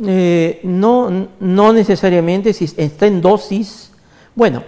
Eh, 0.05 0.59
no, 0.63 1.27
no 1.39 1.73
necesariamente, 1.73 2.53
si 2.53 2.65
está 2.75 3.05
en 3.05 3.21
dosis. 3.21 3.91
Bueno, 4.35 4.63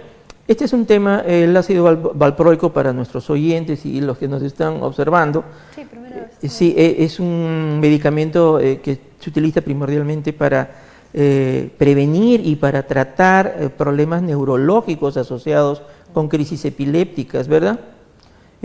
este 0.46 0.64
es 0.64 0.72
un 0.72 0.86
tema, 0.86 1.20
el 1.26 1.56
ácido 1.56 2.12
valproico 2.14 2.72
para 2.72 2.92
nuestros 2.92 3.28
oyentes 3.30 3.84
y 3.84 4.00
los 4.00 4.18
que 4.18 4.28
nos 4.28 4.42
están 4.42 4.82
observando. 4.82 5.44
Sí, 5.74 5.84
primero. 5.84 6.26
Eh, 6.40 6.48
sí, 6.48 6.74
eh, 6.76 6.96
es 7.00 7.18
un 7.18 7.78
medicamento 7.80 8.58
que 8.58 8.98
se 9.18 9.30
utiliza 9.30 9.60
primordialmente 9.60 10.32
para 10.32 10.84
prevenir 11.12 12.44
y 12.44 12.56
para 12.56 12.84
tratar 12.88 13.70
problemas 13.76 14.20
neurológicos 14.22 15.16
asociados 15.16 15.80
con 16.12 16.28
crisis 16.28 16.64
epilépticas, 16.64 17.46
¿verdad? 17.46 17.78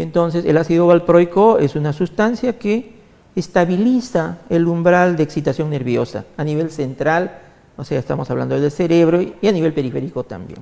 Entonces, 0.01 0.45
el 0.45 0.57
ácido 0.57 0.87
valproico 0.87 1.57
es 1.57 1.75
una 1.75 1.93
sustancia 1.93 2.57
que 2.57 2.93
estabiliza 3.35 4.39
el 4.49 4.67
umbral 4.67 5.15
de 5.15 5.23
excitación 5.23 5.69
nerviosa 5.69 6.25
a 6.37 6.43
nivel 6.43 6.71
central, 6.71 7.39
o 7.77 7.83
sea, 7.83 7.99
estamos 7.99 8.29
hablando 8.29 8.59
del 8.59 8.71
cerebro 8.71 9.21
y 9.21 9.47
a 9.47 9.51
nivel 9.51 9.73
periférico 9.73 10.23
también, 10.23 10.59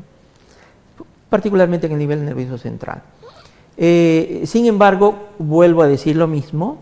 particularmente 1.30 1.88
en 1.88 1.94
el 1.94 2.00
nivel 2.00 2.26
nervioso 2.26 2.58
central. 2.58 3.02
Eh, 3.78 4.44
sin 4.46 4.66
embargo, 4.66 5.30
vuelvo 5.38 5.84
a 5.84 5.88
decir 5.88 6.16
lo 6.16 6.28
mismo, 6.28 6.80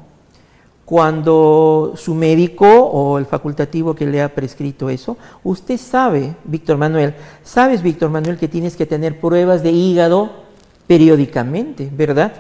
cuando 0.85 1.93
su 1.95 2.13
médico 2.13 2.67
o 2.67 3.17
el 3.17 3.25
facultativo 3.25 3.95
que 3.95 4.05
le 4.05 4.21
ha 4.21 4.33
prescrito 4.33 4.89
eso, 4.89 5.17
usted 5.43 5.77
sabe, 5.77 6.35
Víctor 6.45 6.77
Manuel, 6.77 7.15
sabes, 7.43 7.81
Víctor 7.81 8.11
Manuel, 8.11 8.37
que 8.37 8.47
tienes 8.47 8.75
que 8.75 8.85
tener 8.85 9.19
pruebas 9.19 9.63
de 9.63 9.71
hígado 9.71 10.44
periódicamente, 10.87 11.89
¿verdad? 11.91 12.33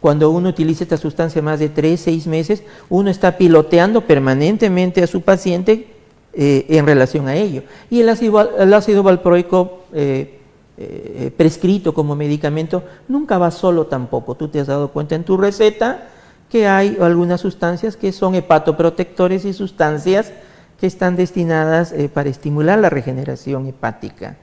Cuando 0.00 0.30
uno 0.30 0.50
utiliza 0.50 0.84
esta 0.84 0.96
sustancia 0.96 1.40
más 1.40 1.58
de 1.58 1.70
tres, 1.70 2.00
seis 2.00 2.26
meses, 2.26 2.62
uno 2.90 3.10
está 3.10 3.38
piloteando 3.38 4.02
permanentemente 4.02 5.02
a 5.02 5.06
su 5.06 5.22
paciente 5.22 5.88
eh, 6.34 6.66
en 6.68 6.86
relación 6.86 7.26
a 7.26 7.36
ello. 7.36 7.62
Y 7.90 8.00
el 8.00 8.08
ácido, 8.10 8.58
el 8.58 8.74
ácido 8.74 9.02
valproico 9.02 9.84
eh, 9.94 10.40
eh, 10.76 11.32
prescrito 11.36 11.94
como 11.94 12.16
medicamento 12.16 12.82
nunca 13.08 13.38
va 13.38 13.50
solo 13.50 13.86
tampoco. 13.86 14.34
Tú 14.34 14.48
te 14.48 14.60
has 14.60 14.66
dado 14.66 14.88
cuenta 14.88 15.14
en 15.14 15.24
tu 15.24 15.36
receta 15.38 16.08
que 16.50 16.66
hay 16.66 16.98
algunas 17.00 17.40
sustancias 17.40 17.96
que 17.96 18.12
son 18.12 18.34
hepatoprotectores 18.34 19.44
y 19.46 19.54
sustancias 19.54 20.32
que 20.78 20.86
están 20.86 21.16
destinadas 21.16 21.94
para 22.12 22.28
estimular 22.28 22.78
la 22.78 22.90
regeneración 22.90 23.66
hepática 23.66 24.36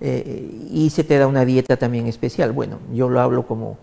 y 0.00 0.90
se 0.90 1.04
te 1.04 1.18
da 1.18 1.26
una 1.26 1.44
dieta 1.44 1.76
también 1.76 2.06
especial. 2.06 2.52
Bueno, 2.52 2.78
yo 2.92 3.08
lo 3.08 3.20
hablo 3.20 3.46
como, 3.46 3.78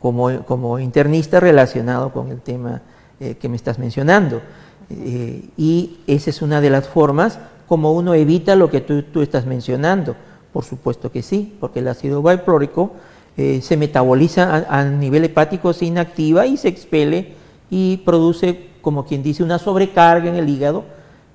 como, 0.00 0.78
internista 0.78 1.40
relacionado 1.40 2.12
con 2.12 2.30
el 2.30 2.40
tema 2.40 2.82
que 3.18 3.48
me 3.48 3.56
estás 3.56 3.78
mencionando. 3.78 4.40
y 4.88 5.98
esa 6.06 6.30
es 6.30 6.42
una 6.42 6.60
de 6.60 6.70
las 6.70 6.88
formas 6.88 7.38
como 7.66 7.92
uno 7.92 8.14
evita 8.14 8.56
lo 8.56 8.70
que 8.70 8.80
tú, 8.80 9.02
tú 9.02 9.20
estás 9.20 9.46
mencionando. 9.46 10.16
Por 10.52 10.64
supuesto 10.64 11.12
que 11.12 11.22
sí, 11.22 11.56
porque 11.60 11.80
el 11.80 11.88
ácido 11.88 12.22
valproico 12.22 12.92
eh, 13.40 13.60
se 13.62 13.76
metaboliza 13.76 14.66
a, 14.68 14.84
nivel 14.84 15.24
hepático, 15.24 15.72
se 15.72 15.84
inactiva 15.84 16.44
y 16.46 16.56
se 16.56 16.66
expele 16.66 17.34
y 17.70 17.98
produce, 17.98 18.70
como 18.80 19.04
quien 19.04 19.22
dice, 19.22 19.44
una 19.44 19.60
sobrecarga 19.60 20.28
en 20.28 20.34
el 20.34 20.48
hígado, 20.48 20.84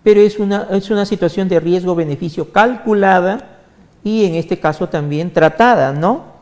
pero 0.04 0.20
es 0.20 0.38
una, 0.38 0.68
es 0.72 0.90
una 0.90 1.06
situación 1.06 1.48
de 1.48 1.62
riesgo-beneficio 1.62 2.52
calculada 2.52 3.53
y 4.04 4.26
en 4.26 4.36
este 4.36 4.60
caso 4.60 4.90
también 4.90 5.32
tratada, 5.32 5.94
¿no? 5.94 6.34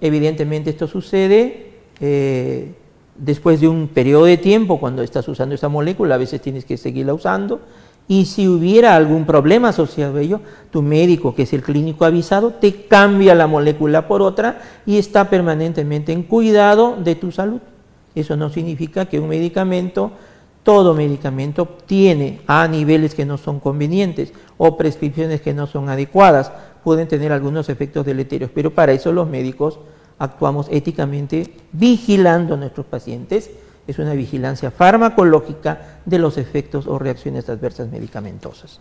Evidentemente 0.00 0.70
esto 0.70 0.88
sucede 0.88 1.72
eh, 2.00 2.72
después 3.16 3.60
de 3.60 3.68
un 3.68 3.88
periodo 3.88 4.24
de 4.24 4.36
tiempo 4.36 4.80
cuando 4.80 5.02
estás 5.02 5.26
usando 5.28 5.54
esa 5.54 5.68
molécula, 5.68 6.16
a 6.16 6.18
veces 6.18 6.40
tienes 6.40 6.64
que 6.64 6.76
seguirla 6.76 7.14
usando 7.14 7.60
y 8.08 8.26
si 8.26 8.46
hubiera 8.46 8.94
algún 8.94 9.24
problema 9.24 9.70
asociado 9.70 10.18
a 10.18 10.20
ello, 10.20 10.40
tu 10.70 10.80
médico, 10.80 11.34
que 11.34 11.42
es 11.42 11.52
el 11.52 11.62
clínico 11.62 12.04
avisado, 12.04 12.52
te 12.52 12.86
cambia 12.86 13.34
la 13.34 13.48
molécula 13.48 14.06
por 14.06 14.22
otra 14.22 14.60
y 14.86 14.98
está 14.98 15.28
permanentemente 15.28 16.12
en 16.12 16.22
cuidado 16.22 16.96
de 16.96 17.16
tu 17.16 17.32
salud. 17.32 17.60
Eso 18.14 18.36
no 18.36 18.48
significa 18.48 19.06
que 19.06 19.18
un 19.18 19.28
medicamento, 19.28 20.12
todo 20.62 20.94
medicamento, 20.94 21.66
tiene 21.86 22.40
a 22.46 22.68
niveles 22.68 23.14
que 23.14 23.26
no 23.26 23.38
son 23.38 23.58
convenientes 23.58 24.32
o 24.56 24.76
prescripciones 24.76 25.40
que 25.40 25.52
no 25.52 25.66
son 25.66 25.88
adecuadas. 25.88 26.52
Pueden 26.86 27.08
tener 27.08 27.32
algunos 27.32 27.68
efectos 27.68 28.06
deleterios, 28.06 28.48
pero 28.54 28.72
para 28.72 28.92
eso 28.92 29.10
los 29.10 29.28
médicos 29.28 29.80
actuamos 30.20 30.68
éticamente 30.70 31.52
vigilando 31.72 32.54
a 32.54 32.56
nuestros 32.56 32.86
pacientes 32.86 33.50
es 33.88 33.98
una 33.98 34.12
vigilancia 34.12 34.70
farmacológica 34.70 35.98
de 36.04 36.20
los 36.20 36.38
efectos 36.38 36.86
o 36.86 36.96
reacciones 37.00 37.48
adversas 37.48 37.88
medicamentosas. 37.90 38.78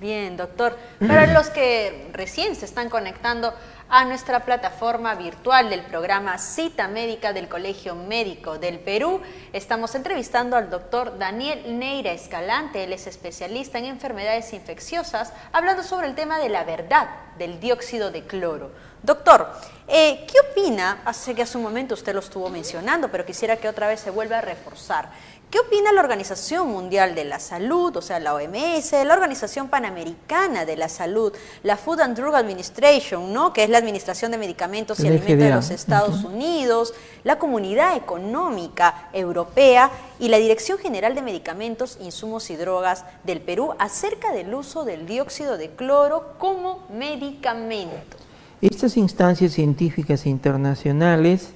Bien, 0.00 0.36
doctor. 0.36 0.76
Para 1.00 1.32
los 1.32 1.50
que 1.50 2.10
recién 2.12 2.54
se 2.54 2.64
están 2.64 2.88
conectando 2.88 3.52
a 3.94 4.06
nuestra 4.06 4.40
plataforma 4.46 5.14
virtual 5.16 5.68
del 5.68 5.82
programa 5.82 6.38
Cita 6.38 6.88
Médica 6.88 7.34
del 7.34 7.46
Colegio 7.46 7.94
Médico 7.94 8.58
del 8.58 8.78
Perú, 8.78 9.20
estamos 9.52 9.94
entrevistando 9.94 10.56
al 10.56 10.70
doctor 10.70 11.18
Daniel 11.18 11.78
Neira 11.78 12.10
Escalante. 12.10 12.84
Él 12.84 12.94
es 12.94 13.06
especialista 13.06 13.78
en 13.78 13.84
enfermedades 13.84 14.54
infecciosas, 14.54 15.34
hablando 15.52 15.82
sobre 15.82 16.06
el 16.06 16.14
tema 16.14 16.38
de 16.38 16.48
la 16.48 16.64
verdad 16.64 17.06
del 17.36 17.60
dióxido 17.60 18.10
de 18.10 18.22
cloro. 18.22 18.70
Doctor, 19.02 19.52
eh, 19.86 20.26
¿qué 20.26 20.38
opina? 20.40 21.02
Hace 21.04 21.34
que 21.34 21.42
hace 21.42 21.58
un 21.58 21.64
momento 21.64 21.92
usted 21.92 22.14
lo 22.14 22.20
estuvo 22.20 22.48
mencionando, 22.48 23.10
pero 23.10 23.26
quisiera 23.26 23.58
que 23.58 23.68
otra 23.68 23.88
vez 23.88 24.00
se 24.00 24.08
vuelva 24.08 24.38
a 24.38 24.40
reforzar. 24.40 25.10
¿Qué 25.52 25.58
opina 25.58 25.92
la 25.92 26.00
Organización 26.00 26.70
Mundial 26.70 27.14
de 27.14 27.26
la 27.26 27.38
Salud, 27.38 27.94
o 27.94 28.00
sea, 28.00 28.18
la 28.18 28.32
OMS, 28.32 28.92
la 29.04 29.12
Organización 29.12 29.68
Panamericana 29.68 30.64
de 30.64 30.78
la 30.78 30.88
Salud, 30.88 31.30
la 31.62 31.76
Food 31.76 32.00
and 32.00 32.16
Drug 32.16 32.34
Administration, 32.34 33.34
¿no? 33.34 33.52
que 33.52 33.64
es 33.64 33.68
la 33.68 33.76
Administración 33.76 34.30
de 34.30 34.38
Medicamentos 34.38 35.00
y 35.00 35.08
Alimentos 35.08 35.38
de 35.38 35.50
los 35.50 35.70
Estados 35.70 36.24
Unidos, 36.24 36.94
la 37.22 37.38
Comunidad 37.38 37.98
Económica 37.98 39.10
Europea 39.12 39.90
y 40.18 40.28
la 40.28 40.38
Dirección 40.38 40.78
General 40.78 41.14
de 41.14 41.20
Medicamentos, 41.20 41.98
Insumos 42.00 42.48
y 42.48 42.56
Drogas 42.56 43.04
del 43.22 43.42
Perú 43.42 43.74
acerca 43.78 44.32
del 44.32 44.54
uso 44.54 44.86
del 44.86 45.04
dióxido 45.04 45.58
de 45.58 45.68
cloro 45.68 46.32
como 46.38 46.86
medicamento? 46.88 48.16
Estas 48.62 48.96
instancias 48.96 49.52
científicas 49.52 50.24
internacionales 50.24 51.50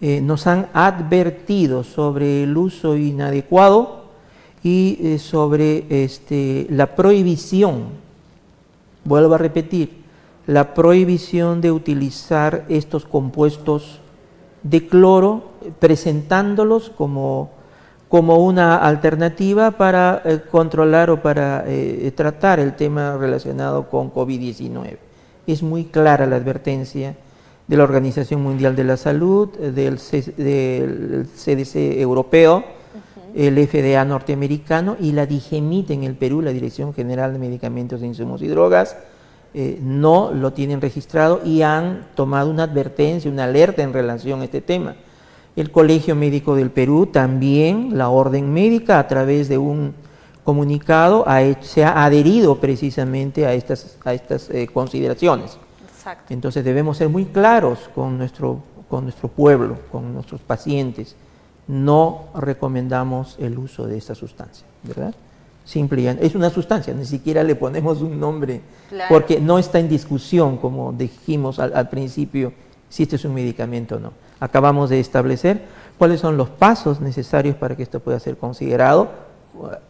eh, 0.00 0.20
nos 0.20 0.46
han 0.46 0.68
advertido 0.74 1.82
sobre 1.82 2.42
el 2.42 2.56
uso 2.56 2.96
inadecuado 2.96 4.04
y 4.62 4.98
eh, 5.00 5.18
sobre 5.18 5.86
este, 6.04 6.66
la 6.70 6.94
prohibición, 6.94 7.84
vuelvo 9.04 9.34
a 9.34 9.38
repetir, 9.38 10.04
la 10.46 10.74
prohibición 10.74 11.60
de 11.60 11.72
utilizar 11.72 12.66
estos 12.68 13.04
compuestos 13.04 14.00
de 14.62 14.86
cloro, 14.86 15.52
presentándolos 15.80 16.90
como, 16.90 17.50
como 18.08 18.44
una 18.44 18.76
alternativa 18.76 19.70
para 19.72 20.22
eh, 20.24 20.40
controlar 20.50 21.10
o 21.10 21.22
para 21.22 21.64
tratar 22.14 22.60
el 22.60 22.76
tema 22.76 23.16
relacionado 23.16 23.88
con 23.88 24.12
COVID-19 24.12 24.98
es 25.46 25.62
muy 25.62 25.84
clara 25.84 26.26
la 26.26 26.36
advertencia 26.36 27.16
de 27.68 27.76
la 27.76 27.84
Organización 27.84 28.42
Mundial 28.42 28.76
de 28.76 28.84
la 28.84 28.96
Salud, 28.96 29.48
del, 29.48 29.98
CDC 29.98 31.76
europeo, 32.00 32.64
el 33.34 33.66
FDA 33.66 34.04
norteamericano 34.04 34.96
y 34.98 35.12
la 35.12 35.26
DIGEMIT 35.26 35.90
en 35.90 36.04
el 36.04 36.14
Perú, 36.14 36.42
la 36.42 36.52
Dirección 36.52 36.94
General 36.94 37.32
de 37.32 37.38
Medicamentos, 37.38 38.02
Insumos 38.02 38.40
y 38.42 38.48
Drogas, 38.48 38.96
eh, 39.52 39.78
no 39.82 40.32
lo 40.32 40.52
tienen 40.52 40.80
registrado 40.80 41.40
y 41.44 41.62
han 41.62 42.08
tomado 42.14 42.50
una 42.50 42.64
advertencia, 42.64 43.30
una 43.30 43.44
alerta 43.44 43.82
en 43.82 43.92
relación 43.92 44.40
a 44.40 44.44
este 44.44 44.60
tema. 44.60 44.96
El 45.56 45.70
Colegio 45.70 46.14
Médico 46.14 46.54
del 46.54 46.70
Perú 46.70 47.06
también, 47.06 47.96
la 47.96 48.10
Orden 48.10 48.52
Médica, 48.52 48.98
a 48.98 49.08
través 49.08 49.48
de 49.48 49.58
un 49.58 49.94
comunicado 50.44 51.24
se 51.62 51.84
ha 51.84 52.04
adherido 52.04 52.60
precisamente 52.60 53.46
a 53.46 53.54
estas, 53.54 53.98
a 54.04 54.14
estas 54.14 54.48
eh, 54.50 54.68
consideraciones. 54.72 55.58
Entonces 56.28 56.64
debemos 56.64 56.96
ser 56.96 57.08
muy 57.08 57.24
claros 57.26 57.90
con 57.94 58.18
nuestro, 58.18 58.60
con 58.88 59.04
nuestro 59.04 59.28
pueblo, 59.28 59.78
con 59.90 60.14
nuestros 60.14 60.40
pacientes. 60.40 61.16
No 61.66 62.26
recomendamos 62.34 63.36
el 63.38 63.58
uso 63.58 63.86
de 63.86 63.98
esta 63.98 64.14
sustancia, 64.14 64.66
¿verdad? 64.82 65.14
Simple 65.64 66.16
es 66.20 66.36
una 66.36 66.48
sustancia, 66.50 66.94
ni 66.94 67.04
siquiera 67.04 67.42
le 67.42 67.56
ponemos 67.56 68.00
un 68.00 68.20
nombre, 68.20 68.60
porque 69.08 69.40
no 69.40 69.58
está 69.58 69.80
en 69.80 69.88
discusión, 69.88 70.58
como 70.58 70.92
dijimos 70.92 71.58
al, 71.58 71.74
al 71.74 71.88
principio, 71.88 72.52
si 72.88 73.02
este 73.02 73.16
es 73.16 73.24
un 73.24 73.34
medicamento 73.34 73.96
o 73.96 73.98
no. 73.98 74.12
Acabamos 74.38 74.90
de 74.90 75.00
establecer 75.00 75.62
cuáles 75.98 76.20
son 76.20 76.36
los 76.36 76.48
pasos 76.50 77.00
necesarios 77.00 77.56
para 77.56 77.76
que 77.76 77.82
esto 77.82 77.98
pueda 77.98 78.20
ser 78.20 78.36
considerado 78.36 79.08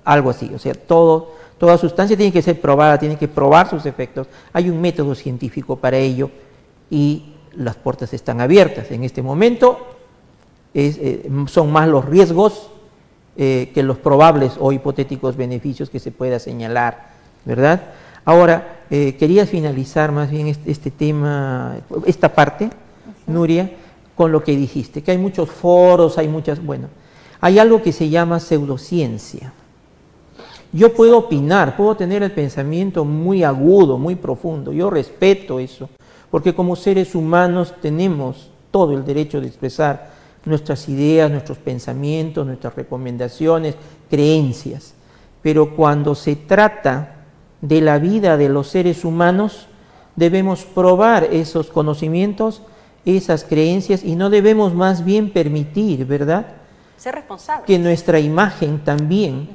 algo 0.05 0.31
así. 0.31 0.53
O 0.55 0.59
sea, 0.59 0.75
todo, 0.75 1.33
toda 1.59 1.79
sustancia 1.79 2.17
tiene 2.17 2.33
que 2.33 2.43
ser 2.43 2.61
probada, 2.61 2.99
tiene 2.99 3.17
que 3.17 3.29
probar 3.29 3.69
sus 3.69 3.87
efectos. 3.87 4.27
Hay 4.53 4.69
un 4.69 4.81
método 4.81 5.15
científico 5.15 5.77
para 5.77 5.97
ello 5.97 6.31
y 6.91 7.35
las 7.55 7.77
puertas 7.77 8.13
están 8.13 8.41
abiertas. 8.41 8.91
En 8.91 9.05
este 9.05 9.23
momento 9.23 9.87
eh, 10.75 11.29
son 11.47 11.73
más 11.73 11.89
los 11.89 12.05
riesgos 12.05 12.69
eh, 13.37 13.71
que 13.75 13.83
los 13.83 13.99
probables 13.99 14.53
o 14.59 14.73
hipotéticos 14.73 15.37
beneficios 15.37 15.91
que 15.91 15.99
se 15.99 16.11
pueda 16.11 16.39
señalar, 16.39 17.11
¿verdad? 17.45 17.83
Ahora, 18.25 18.83
eh, 18.91 19.17
quería 19.19 19.47
finalizar 19.47 20.11
más 20.11 20.31
bien 20.31 20.47
este, 20.47 20.71
este 20.71 20.91
tema, 20.91 21.77
esta 22.07 22.35
parte, 22.35 22.71
Nuria, 23.27 23.71
con 24.15 24.33
lo 24.33 24.43
que 24.43 24.57
dijiste, 24.57 25.03
que 25.03 25.11
hay 25.11 25.19
muchos 25.19 25.51
foros, 25.51 26.19
hay 26.19 26.29
muchas, 26.29 26.65
bueno, 26.65 26.89
hay 27.41 27.59
algo 27.59 27.83
que 27.83 27.93
se 27.93 28.09
llama 28.09 28.41
pseudociencia. 28.41 29.53
Yo 30.73 30.93
puedo 30.95 31.19
opinar, 31.19 31.77
puedo 31.77 31.97
tener 31.97 32.23
el 32.23 32.33
pensamiento 32.33 33.05
muy 33.05 33.45
agudo, 33.45 33.99
muy 33.99 34.17
profundo. 34.17 34.73
Yo 34.73 34.91
respeto 34.91 35.59
eso, 35.59 35.89
porque 36.31 36.55
como 36.55 36.77
seres 36.77 37.15
humanos 37.15 37.75
tenemos 37.81 38.51
todo 38.71 38.93
el 38.93 39.05
derecho 39.05 39.41
de 39.41 39.47
expresar 39.47 40.11
nuestras 40.45 40.89
ideas, 40.89 41.31
nuestros 41.31 41.59
pensamientos, 41.59 42.47
nuestras 42.47 42.75
recomendaciones, 42.75 43.75
creencias. 44.09 44.95
Pero 45.43 45.75
cuando 45.75 46.15
se 46.15 46.37
trata 46.37 47.25
de 47.61 47.81
la 47.81 47.99
vida 47.99 48.37
de 48.37 48.49
los 48.49 48.69
seres 48.69 49.05
humanos, 49.05 49.67
debemos 50.15 50.65
probar 50.65 51.25
esos 51.25 51.69
conocimientos, 51.69 52.63
esas 53.05 53.45
creencias, 53.45 54.05
y 54.05 54.17
no 54.17 54.31
debemos 54.31 54.75
más 54.75 55.05
bien 55.05 55.31
permitir, 55.31 56.05
¿verdad? 56.07 56.47
Ser 56.97 57.15
responsable. 57.15 57.65
Que 57.67 57.79
nuestra 57.79 58.19
imagen 58.19 58.81
también, 58.85 59.49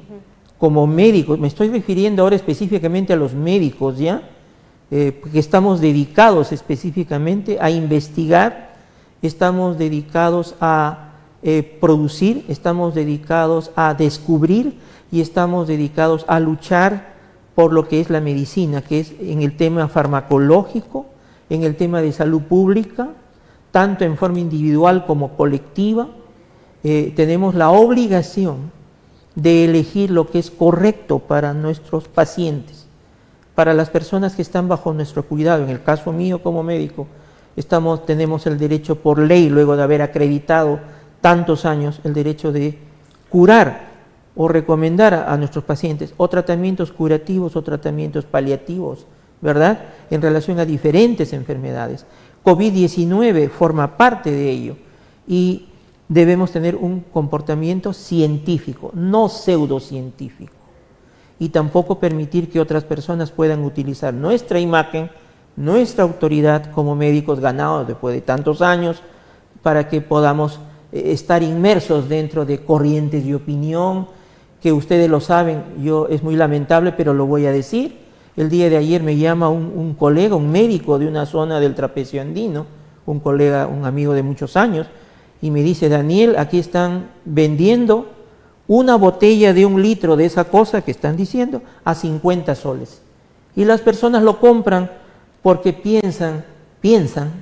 como 0.62 0.86
médicos, 0.86 1.40
me 1.40 1.48
estoy 1.48 1.70
refiriendo 1.70 2.22
ahora 2.22 2.36
específicamente 2.36 3.12
a 3.12 3.16
los 3.16 3.34
médicos, 3.34 3.98
¿ya? 3.98 4.22
Eh, 4.92 5.20
que 5.32 5.40
estamos 5.40 5.80
dedicados 5.80 6.52
específicamente 6.52 7.58
a 7.60 7.68
investigar, 7.68 8.76
estamos 9.22 9.76
dedicados 9.76 10.54
a 10.60 11.14
eh, 11.42 11.64
producir, 11.80 12.44
estamos 12.46 12.94
dedicados 12.94 13.72
a 13.74 13.94
descubrir 13.94 14.78
y 15.10 15.20
estamos 15.20 15.66
dedicados 15.66 16.24
a 16.28 16.38
luchar 16.38 17.12
por 17.56 17.72
lo 17.72 17.88
que 17.88 18.00
es 18.00 18.08
la 18.08 18.20
medicina, 18.20 18.82
que 18.82 19.00
es 19.00 19.14
en 19.18 19.42
el 19.42 19.56
tema 19.56 19.88
farmacológico, 19.88 21.06
en 21.50 21.64
el 21.64 21.74
tema 21.74 22.00
de 22.02 22.12
salud 22.12 22.42
pública, 22.42 23.08
tanto 23.72 24.04
en 24.04 24.16
forma 24.16 24.38
individual 24.38 25.06
como 25.06 25.36
colectiva, 25.36 26.06
eh, 26.84 27.12
tenemos 27.16 27.56
la 27.56 27.70
obligación 27.70 28.70
de 29.34 29.64
elegir 29.64 30.10
lo 30.10 30.28
que 30.28 30.38
es 30.38 30.50
correcto 30.50 31.18
para 31.20 31.54
nuestros 31.54 32.08
pacientes, 32.08 32.86
para 33.54 33.74
las 33.74 33.90
personas 33.90 34.34
que 34.34 34.42
están 34.42 34.68
bajo 34.68 34.92
nuestro 34.92 35.24
cuidado. 35.24 35.62
En 35.64 35.70
el 35.70 35.82
caso 35.82 36.12
mío 36.12 36.42
como 36.42 36.62
médico, 36.62 37.06
estamos, 37.56 38.04
tenemos 38.06 38.46
el 38.46 38.58
derecho 38.58 38.96
por 38.96 39.18
ley, 39.18 39.48
luego 39.48 39.76
de 39.76 39.82
haber 39.82 40.02
acreditado 40.02 40.80
tantos 41.20 41.64
años, 41.64 42.00
el 42.04 42.12
derecho 42.12 42.52
de 42.52 42.78
curar 43.28 43.92
o 44.34 44.48
recomendar 44.48 45.14
a, 45.14 45.36
nuestros 45.36 45.64
pacientes 45.64 46.14
o 46.16 46.28
tratamientos 46.28 46.92
curativos 46.92 47.56
o 47.56 47.62
tratamientos 47.62 48.24
paliativos, 48.24 49.06
¿verdad? 49.40 49.80
En 50.10 50.22
relación 50.22 50.58
a 50.58 50.64
diferentes 50.64 51.32
enfermedades. 51.32 52.06
COVID-19 52.44 53.50
forma 53.50 53.96
parte 53.96 54.30
de 54.30 54.50
ello 54.50 54.76
y 55.28 55.68
debemos 56.12 56.52
tener 56.52 56.76
un 56.76 57.00
comportamiento 57.00 57.94
científico, 57.94 58.90
no 58.92 59.30
pseudocientífico. 59.30 60.52
Y 61.38 61.48
tampoco 61.48 61.98
permitir 61.98 62.50
que 62.50 62.60
otras 62.60 62.84
personas 62.84 63.30
puedan 63.30 63.64
utilizar 63.64 64.12
nuestra 64.12 64.60
imagen, 64.60 65.10
nuestra 65.56 66.04
autoridad 66.04 66.70
como 66.70 66.94
médicos 66.94 67.40
ganados 67.40 67.86
después 67.88 68.14
de 68.14 68.20
tantos 68.20 68.60
años, 68.60 69.02
para 69.62 69.88
que 69.88 70.02
podamos 70.02 70.60
eh, 70.92 71.12
estar 71.12 71.42
inmersos 71.42 72.08
dentro 72.10 72.44
de 72.44 72.62
corrientes 72.62 73.24
de 73.24 73.34
opinión, 73.34 74.06
que 74.60 74.70
ustedes 74.70 75.08
lo 75.08 75.20
saben, 75.20 75.64
yo 75.82 76.08
es 76.08 76.22
muy 76.22 76.36
lamentable, 76.36 76.92
pero 76.92 77.14
lo 77.14 77.26
voy 77.26 77.46
a 77.46 77.52
decir. 77.52 78.02
El 78.36 78.50
día 78.50 78.68
de 78.68 78.76
ayer 78.76 79.02
me 79.02 79.16
llama 79.16 79.48
un, 79.48 79.72
un 79.74 79.94
colega, 79.94 80.36
un 80.36 80.52
médico 80.52 80.98
de 80.98 81.08
una 81.08 81.24
zona 81.24 81.58
del 81.58 81.74
trapecio 81.74 82.20
andino, 82.20 82.66
un 83.06 83.18
colega, 83.18 83.66
un 83.66 83.86
amigo 83.86 84.12
de 84.12 84.22
muchos 84.22 84.56
años, 84.56 84.86
y 85.42 85.50
me 85.50 85.62
dice, 85.62 85.88
Daniel, 85.88 86.36
aquí 86.38 86.60
están 86.60 87.10
vendiendo 87.24 88.10
una 88.68 88.94
botella 88.94 89.52
de 89.52 89.66
un 89.66 89.82
litro 89.82 90.16
de 90.16 90.24
esa 90.24 90.44
cosa 90.44 90.82
que 90.82 90.92
están 90.92 91.16
diciendo 91.16 91.62
a 91.84 91.96
50 91.96 92.54
soles. 92.54 93.02
Y 93.56 93.64
las 93.64 93.80
personas 93.80 94.22
lo 94.22 94.38
compran 94.38 94.90
porque 95.42 95.72
piensan, 95.72 96.44
piensan, 96.80 97.32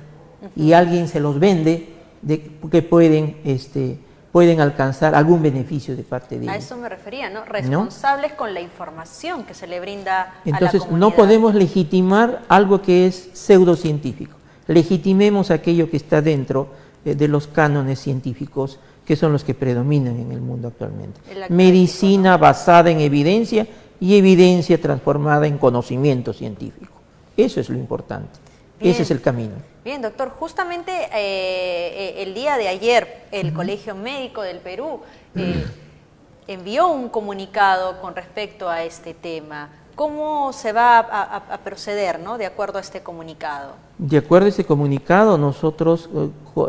y 0.55 0.73
alguien 0.73 1.07
se 1.07 1.19
los 1.19 1.39
vende, 1.39 1.95
de 2.23 2.51
que 2.71 2.81
pueden, 2.81 3.37
este, 3.43 3.99
pueden 4.31 4.61
alcanzar 4.61 5.13
algún 5.13 5.43
beneficio 5.43 5.95
de 5.95 6.01
parte 6.01 6.39
de 6.39 6.45
ellos. 6.45 6.55
A 6.55 6.57
eso 6.57 6.77
me 6.77 6.89
refería, 6.89 7.29
¿no? 7.29 7.45
Responsables 7.45 8.33
con 8.33 8.55
la 8.55 8.61
información 8.61 9.43
que 9.43 9.53
se 9.53 9.67
le 9.67 9.79
brinda 9.79 10.33
Entonces, 10.43 10.81
a 10.81 10.87
la 10.87 10.97
no 10.97 11.11
podemos 11.11 11.53
legitimar 11.53 12.41
algo 12.49 12.81
que 12.81 13.05
es 13.05 13.29
pseudocientífico. 13.33 14.35
Legitimemos 14.65 15.51
aquello 15.51 15.89
que 15.89 15.97
está 15.97 16.23
dentro 16.23 16.80
de 17.03 17.27
los 17.27 17.47
cánones 17.47 17.99
científicos 17.99 18.79
que 19.05 19.15
son 19.15 19.33
los 19.33 19.43
que 19.43 19.53
predominan 19.53 20.19
en 20.19 20.31
el 20.31 20.41
mundo 20.41 20.67
actualmente. 20.69 21.19
Medicina 21.49 22.37
basada 22.37 22.91
en 22.91 22.99
evidencia 22.99 23.67
y 23.99 24.17
evidencia 24.17 24.79
transformada 24.79 25.47
en 25.47 25.57
conocimiento 25.57 26.33
científico. 26.33 26.93
Eso 27.35 27.59
es 27.59 27.69
lo 27.69 27.77
importante. 27.77 28.39
Ese 28.79 29.03
es 29.03 29.11
el 29.11 29.21
camino. 29.21 29.55
Bien, 29.83 30.01
doctor, 30.01 30.29
justamente 30.29 30.91
eh, 30.91 31.09
eh, 31.13 32.13
el 32.23 32.33
día 32.33 32.57
de 32.57 32.67
ayer 32.67 33.25
el 33.31 33.53
Colegio 33.53 33.95
Médico 33.95 34.41
del 34.41 34.59
Perú 34.59 35.01
envió 36.47 36.87
un 36.87 37.09
comunicado 37.09 37.99
con 38.01 38.15
respecto 38.15 38.69
a 38.69 38.83
este 38.83 39.13
tema. 39.13 39.69
¿Cómo 39.95 40.53
se 40.53 40.71
va 40.71 40.99
a, 40.99 41.57
proceder 41.59 42.19
¿no? 42.19 42.37
de 42.37 42.45
acuerdo 42.45 42.77
a 42.77 42.81
este 42.81 43.01
comunicado? 43.01 43.73
De 43.97 44.17
acuerdo 44.17 44.45
a 44.47 44.49
este 44.49 44.65
comunicado, 44.65 45.37
nosotros 45.37 46.09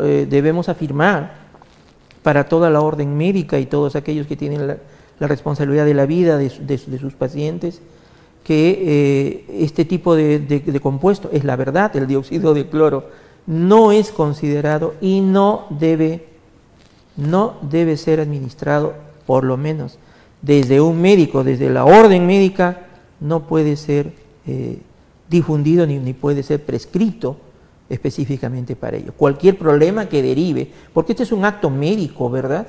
eh, 0.00 0.26
debemos 0.28 0.68
afirmar 0.68 1.34
para 2.22 2.48
toda 2.48 2.70
la 2.70 2.80
orden 2.80 3.16
médica 3.16 3.58
y 3.58 3.66
todos 3.66 3.96
aquellos 3.96 4.26
que 4.26 4.36
tienen 4.36 4.66
la, 4.66 4.76
responsabilidad 5.20 5.84
de 5.84 5.94
la 5.94 6.04
vida 6.04 6.36
de, 6.36 6.78
sus 6.78 7.14
pacientes, 7.14 7.80
que 8.42 8.78
eh, 8.80 9.62
este 9.62 9.84
tipo 9.84 10.16
de, 10.16 10.40
de, 10.40 10.80
compuesto 10.80 11.30
es 11.32 11.44
la 11.44 11.54
verdad, 11.54 11.94
el 11.96 12.08
dióxido 12.08 12.54
de 12.54 12.68
cloro 12.68 13.08
no 13.46 13.92
es 13.92 14.10
considerado 14.10 14.94
y 15.00 15.20
no 15.20 15.66
debe, 15.70 16.26
no 17.16 17.54
debe 17.62 17.96
ser 17.96 18.18
administrado, 18.18 18.94
por 19.26 19.44
lo 19.44 19.56
menos 19.56 19.98
desde 20.42 20.80
un 20.80 21.00
médico, 21.00 21.44
desde 21.44 21.70
la 21.70 21.84
orden 21.84 22.26
médica, 22.26 22.80
no 23.20 23.46
puede 23.46 23.76
ser 23.76 24.12
eh, 24.46 24.78
difundido 25.30 25.86
ni, 25.86 26.12
puede 26.12 26.42
ser 26.42 26.64
prescrito 26.64 27.36
específicamente 27.92 28.74
para 28.74 28.96
ello. 28.96 29.12
Cualquier 29.14 29.58
problema 29.58 30.06
que 30.08 30.22
derive, 30.22 30.72
porque 30.94 31.12
este 31.12 31.24
es 31.24 31.32
un 31.32 31.44
acto 31.44 31.68
médico, 31.68 32.30
¿verdad? 32.30 32.66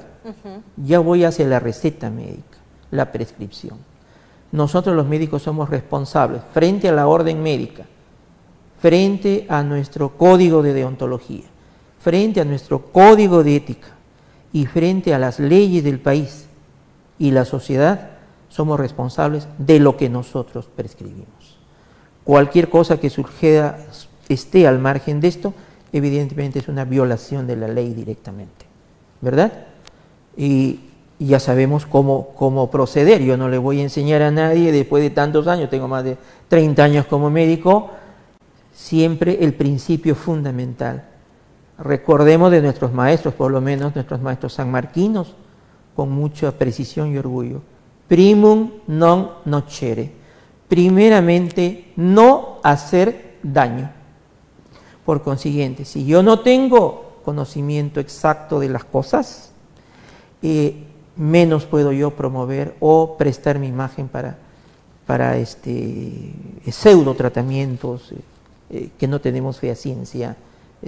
Ya 0.75 0.99
voy 0.99 1.23
hacia 1.23 1.47
la 1.47 1.61
receta 1.61 2.09
médica, 2.09 2.57
la 2.91 3.09
prescripción. 3.09 3.77
Nosotros 4.51 4.93
los 4.93 5.07
médicos 5.07 5.41
somos 5.41 5.69
responsables 5.69 6.41
frente 6.53 6.89
a 6.89 6.91
la 6.91 7.07
orden 7.07 7.41
médica, 7.41 7.85
frente 8.81 9.45
a 9.47 9.63
nuestro 9.63 10.17
código 10.17 10.61
de 10.61 10.73
deontología, 10.73 11.45
frente 11.99 12.41
a 12.41 12.45
nuestro 12.45 12.91
código 12.91 13.45
de 13.45 13.55
ética 13.55 13.87
y 14.51 14.65
frente 14.65 15.13
a 15.13 15.19
las 15.19 15.39
leyes 15.39 15.85
del 15.85 16.01
país 16.01 16.47
y 17.17 17.31
la 17.31 17.45
sociedad 17.45 18.09
somos 18.49 18.77
responsables 18.77 19.47
de 19.57 19.79
lo 19.79 19.95
que 19.95 20.09
nosotros 20.09 20.69
prescribimos. 20.75 21.57
Cualquier 22.25 22.69
cosa 22.69 22.99
que 22.99 23.09
surgiera, 23.09 23.79
esté 24.29 24.67
al 24.67 24.79
margen 24.79 25.19
de 25.19 25.27
esto, 25.27 25.53
evidentemente 25.91 26.59
es 26.59 26.67
una 26.67 26.85
violación 26.85 27.47
de 27.47 27.55
la 27.55 27.67
ley 27.67 27.93
directamente, 27.93 28.65
¿verdad? 29.21 29.51
Y 30.35 30.79
ya 31.19 31.39
sabemos 31.39 31.85
cómo, 31.85 32.29
cómo 32.35 32.69
proceder. 32.71 33.21
Yo 33.21 33.37
no 33.37 33.47
le 33.49 33.57
voy 33.57 33.79
a 33.79 33.83
enseñar 33.83 34.21
a 34.21 34.31
nadie 34.31 34.71
después 34.71 35.03
de 35.03 35.09
tantos 35.09 35.47
años, 35.47 35.69
tengo 35.69 35.87
más 35.87 36.03
de 36.03 36.17
30 36.47 36.83
años 36.83 37.05
como 37.05 37.29
médico, 37.29 37.91
siempre 38.73 39.37
el 39.41 39.53
principio 39.53 40.15
fundamental. 40.15 41.05
Recordemos 41.77 42.51
de 42.51 42.61
nuestros 42.61 42.93
maestros, 42.93 43.33
por 43.33 43.51
lo 43.51 43.61
menos 43.61 43.95
nuestros 43.95 44.21
maestros 44.21 44.53
sanmarquinos, 44.53 45.35
con 45.95 46.11
mucha 46.11 46.51
precisión 46.51 47.13
y 47.13 47.17
orgullo 47.17 47.61
primum 48.07 48.83
non 48.85 49.41
nocere. 49.49 50.11
Primeramente, 50.69 51.93
no 51.97 52.59
hacer 52.61 53.41
daño. 53.41 53.89
Por 55.05 55.21
consiguiente, 55.21 55.85
si 55.85 56.05
yo 56.05 56.23
no 56.23 56.39
tengo 56.39 57.19
conocimiento 57.25 57.99
exacto 57.99 58.59
de 58.59 58.69
las 58.69 58.83
cosas, 58.83 59.51
eh, 60.41 60.83
menos 61.15 61.65
puedo 61.65 61.91
yo 61.91 62.11
promover 62.11 62.75
o 62.79 63.17
prestar 63.17 63.59
mi 63.59 63.67
imagen 63.67 64.07
para, 64.07 64.37
para 65.05 65.37
este, 65.37 66.33
pseudo 66.69 67.13
tratamientos 67.15 68.11
eh, 68.11 68.17
eh, 68.69 68.89
que 68.97 69.07
no 69.07 69.21
tenemos 69.21 69.59
fe 69.59 69.71
a 69.71 69.75
ciencia, 69.75 70.35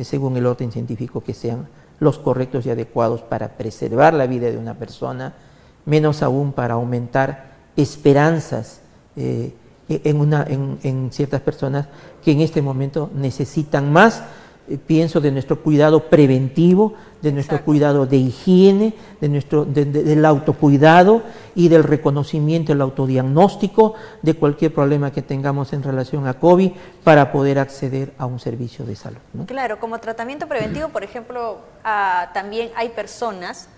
según 0.01 0.36
el 0.36 0.45
orden 0.45 0.73
científico, 0.73 1.21
que 1.21 1.34
sean 1.34 1.67
los 1.99 2.17
correctos 2.17 2.65
y 2.65 2.69
adecuados 2.69 3.21
para 3.21 3.49
preservar 3.49 4.13
la 4.13 4.28
vida 4.28 4.51
de 4.51 4.58
una 4.58 4.73
persona, 4.73 5.34
menos 5.86 6.21
aún 6.21 6.51
para 6.51 6.73
aumentar 6.73 7.56
esperanzas 7.75 8.82
eh, 9.15 9.54
en, 9.89 10.19
una, 10.19 10.45
en, 10.48 11.10
ciertas 11.12 11.41
personas 11.41 11.88
que 12.24 12.32
en 12.32 12.41
este 12.41 12.62
momento 12.62 13.10
necesitan 13.13 13.91
más. 13.91 14.24
Eh, 14.67 14.80
pienso 14.84 15.21
de 15.21 15.32
nuestro 15.32 15.62
cuidado 15.62 16.10
preventivo, 16.10 16.93
de 17.21 17.32
nuestro 17.32 17.62
cuidado 17.63 18.08
de 18.08 18.17
higiene, 18.17 18.93
de 19.21 19.30
nuestro, 19.30 19.63
del 19.65 20.26
autocuidado 20.26 21.21
y 21.54 21.67
del 21.67 21.84
reconocimiento, 21.84 22.74
el 22.74 22.82
autodiagnóstico 22.82 23.93
de 24.24 24.34
cualquier 24.34 24.74
problema 24.74 25.12
que 25.12 25.21
tengamos 25.21 25.74
en 25.74 25.84
relación 25.84 26.28
a 26.28 26.36
COVID 26.36 26.71
para 27.04 27.31
poder 27.31 27.60
acceder 27.60 28.13
a 28.17 28.25
un 28.25 28.40
servicio 28.40 28.86
de 28.86 28.96
salud. 28.96 29.19
Claro, 29.46 29.79
como 29.79 30.00
tratamiento 30.00 30.48
preventivo, 30.48 30.90
por 30.90 31.04
ejemplo, 31.04 31.60
ah, 31.83 32.31
también 32.33 32.69
hay 32.75 32.90
personas 32.90 33.69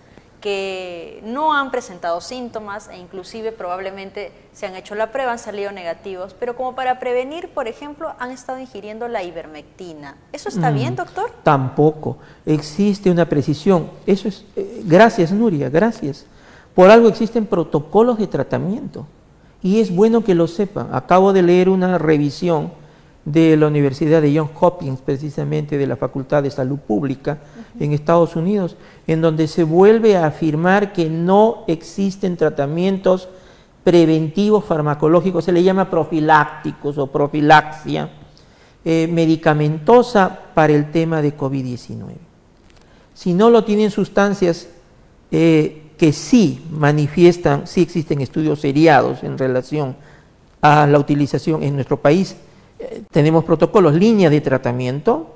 que 0.42 1.22
no 1.26 1.54
han 1.54 1.72
presentado 1.72 2.22
síntomas 2.22 2.90
e 2.90 2.98
inclusive 2.98 3.52
probablemente 3.52 4.32
se 4.54 4.68
han 4.68 4.76
hecho 4.76 4.94
la 4.96 5.12
prueba, 5.12 5.32
han 5.32 5.40
salido 5.40 5.72
negativos, 5.72 6.36
pero 6.40 6.56
como 6.56 6.76
para 6.76 7.00
prevenir, 7.00 7.50
por 7.50 7.68
ejemplo, 7.68 8.14
han 8.20 8.32
estado 8.32 8.60
ingiriendo 8.60 9.08
la 9.08 9.24
ivermectina. 9.24 10.16
¿Eso 10.32 10.50
está 10.50 10.70
bien, 10.70 10.94
mm, 10.94 10.98
doctor? 10.98 11.32
Tampoco. 11.44 12.18
Existe 12.46 13.10
una 13.10 13.28
precisión. 13.28 13.90
Eso 14.06 14.28
es, 14.28 14.46
eh, 14.56 14.82
gracias, 14.86 15.32
Nuria, 15.32 15.70
gracias. 15.70 16.26
Por 16.76 16.92
algo 16.92 17.08
existen 17.08 17.48
protocolos 17.48 18.20
de 18.20 18.28
tratamiento 18.28 19.08
y 19.64 19.80
es 19.80 19.94
bueno 19.94 20.24
que 20.24 20.36
lo 20.36 20.48
sepan. 20.48 20.90
Acabo 20.94 21.34
de 21.34 21.42
leer 21.42 21.70
una 21.70 21.98
revisión 21.98 22.72
de 23.28 23.58
la 23.58 23.68
Universidad 23.68 24.22
de 24.22 24.34
Johns 24.34 24.52
Hopkins, 24.58 25.02
precisamente 25.02 25.78
de 25.78 25.86
la 25.86 25.98
Facultad 25.98 26.44
de 26.44 26.50
Salud 26.50 26.80
Pública 26.80 27.40
en 27.78 27.92
Estados 27.92 28.38
Unidos, 28.38 28.78
en 29.06 29.20
donde 29.20 29.50
se 29.50 29.66
vuelve 29.66 30.16
a 30.16 30.28
afirmar 30.28 30.94
que 30.94 31.10
no 31.10 31.66
existen 31.68 32.38
tratamientos 32.38 33.28
preventivos 33.84 34.64
farmacológicos, 34.64 35.44
se 35.44 35.52
le 35.52 35.62
llama 35.62 35.90
profilácticos 35.90 36.98
o 36.98 37.08
profilaxia 37.08 38.10
eh, 38.86 39.10
medicamentosa 39.12 40.40
para 40.54 40.72
el 40.72 40.90
tema 40.90 41.22
de 41.22 41.36
COVID-19. 41.36 42.14
Si 43.14 43.34
no 43.34 43.50
lo 43.50 43.66
tienen 43.66 43.92
sustancias 43.92 44.70
eh, 45.32 45.92
que 45.98 46.14
sí 46.14 46.66
manifiestan, 46.72 47.68
sí 47.68 47.82
existen 47.82 48.22
estudios 48.22 48.62
seriados 48.62 49.22
en 49.24 49.38
relación 49.38 49.98
a 50.62 50.88
la 50.88 50.98
utilización 50.98 51.62
en 51.64 51.76
nuestro 51.76 51.98
país. 51.98 52.38
Eh, 52.80 53.04
tenemos 53.12 53.44
protocolos, 53.44 53.94
líneas 53.94 54.32
de 54.32 54.42
tratamiento, 54.42 55.36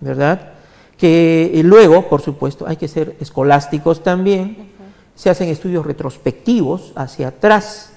¿verdad? 0.00 0.52
Que 0.98 1.60
luego, 1.64 2.08
por 2.08 2.20
supuesto, 2.20 2.66
hay 2.66 2.76
que 2.76 2.88
ser 2.88 3.16
escolásticos 3.20 4.02
también. 4.02 4.70
Se 5.14 5.30
hacen 5.30 5.48
estudios 5.48 5.84
retrospectivos 5.84 6.92
hacia 6.94 7.28
atrás 7.28 7.92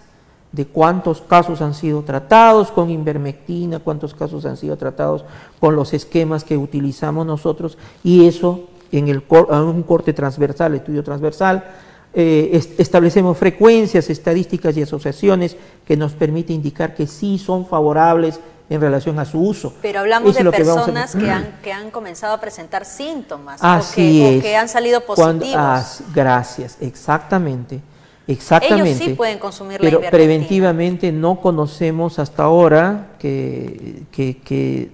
de 0.55 0.65
cuántos 0.65 1.21
casos 1.21 1.61
han 1.61 1.73
sido 1.73 2.03
tratados 2.03 2.71
con 2.71 2.89
invermectina, 2.89 3.79
cuántos 3.79 4.13
casos 4.13 4.45
han 4.45 4.55
sido 4.55 4.77
tratados 4.77 5.25
con 5.59 5.75
los 5.75 5.93
esquemas 5.93 6.45
que 6.45 6.57
utilizamos 6.57 7.25
nosotros 7.25 7.77
y 8.03 8.25
eso 8.25 8.69
en, 8.93 9.09
el, 9.09 9.21
un 9.29 9.83
corte 9.83 10.13
transversal, 10.13 10.75
estudio 10.75 11.03
transversal, 11.03 11.65
eh, 12.13 12.57
establecemos 12.77 13.37
frecuencias, 13.37 14.09
estadísticas 14.09 14.77
y 14.77 14.83
asociaciones 14.83 15.57
que 15.85 15.97
nos 15.97 16.13
permite 16.13 16.53
indicar 16.53 16.95
que 16.95 17.05
sí 17.07 17.37
son 17.37 17.65
favorables 17.65 18.39
en 18.69 18.81
relación 18.81 19.19
a 19.19 19.25
su 19.25 19.39
uso. 19.39 19.73
Pero 19.81 19.99
hablamos 19.99 20.35
de 20.35 20.43
personas 20.51 21.15
que, 21.15 21.29
han, 21.29 21.59
que 21.63 21.71
han 21.71 21.91
comenzado 21.91 22.33
a 22.33 22.41
presentar 22.41 22.85
síntomas 22.85 23.61
Así 23.63 24.37
o, 24.39 24.41
que, 24.41 24.55
han 24.55 24.69
salido 24.69 25.01
positivos. 25.01 26.01
gracias, 26.13 26.77
exactamente. 26.81 27.81
Exactamente. 28.27 28.89
Ellos 28.89 29.03
sí 29.03 29.13
pueden 29.13 29.37
consumir 29.37 29.79
Pero 29.79 30.01
preventivamente 30.09 31.11
no 31.11 31.39
conocemos 31.39 32.17
hasta 32.17 32.43
ahora 32.43 33.09
que, 33.19 34.03
que, 34.11 34.91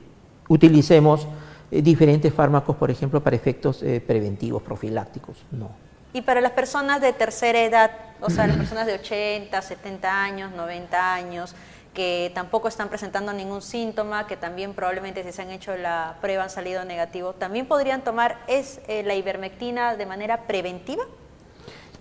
utilicemos 0.50 1.28
eh, 1.72 1.82
diferentes 1.82 2.34
fármacos, 2.34 2.76
por 2.76 2.92
ejemplo, 2.92 3.24
para 3.24 3.38
efectos 3.38 3.82
eh, 3.84 4.04
preventivos, 4.06 4.62
profilácticos. 4.62 5.38
No. 5.50 5.70
Y 6.12 6.22
para 6.22 6.42
las 6.42 6.52
personas 6.52 7.00
de 7.00 7.14
tercera 7.14 7.62
edad, 7.62 7.92
o 8.20 8.30
sea, 8.30 8.48
las 8.48 8.58
personas 8.58 8.86
de 8.86 8.96
80, 8.96 9.62
70 9.62 10.24
años, 10.24 10.52
90 10.52 11.14
años, 11.14 11.56
que 11.94 12.32
tampoco 12.34 12.68
están 12.68 12.90
presentando 12.90 13.34
ningún 13.34 13.62
síntoma, 13.62 14.28
que 14.28 14.38
también 14.38 14.74
probablemente 14.74 15.24
si 15.24 15.32
se 15.32 15.42
han 15.42 15.52
hecho 15.52 15.76
la 15.76 16.18
prueba 16.22 16.44
han 16.44 16.50
salido 16.50 16.86
negativo, 16.86 17.34
¿también 17.34 17.66
podrían 17.66 18.02
tomar 18.04 18.38
es, 18.48 18.80
eh, 18.88 19.04
la 19.04 19.16
ivermectina 19.16 19.96
de 19.96 20.06
manera 20.06 20.48
preventiva? 20.48 21.04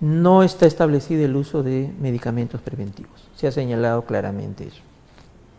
no 0.00 0.42
está 0.42 0.66
establecido 0.66 1.24
el 1.24 1.36
uso 1.36 1.62
de 1.62 1.90
medicamentos 1.98 2.60
preventivos. 2.60 3.28
Se 3.36 3.46
ha 3.46 3.52
señalado 3.52 4.02
claramente 4.02 4.64
eso. 4.64 4.80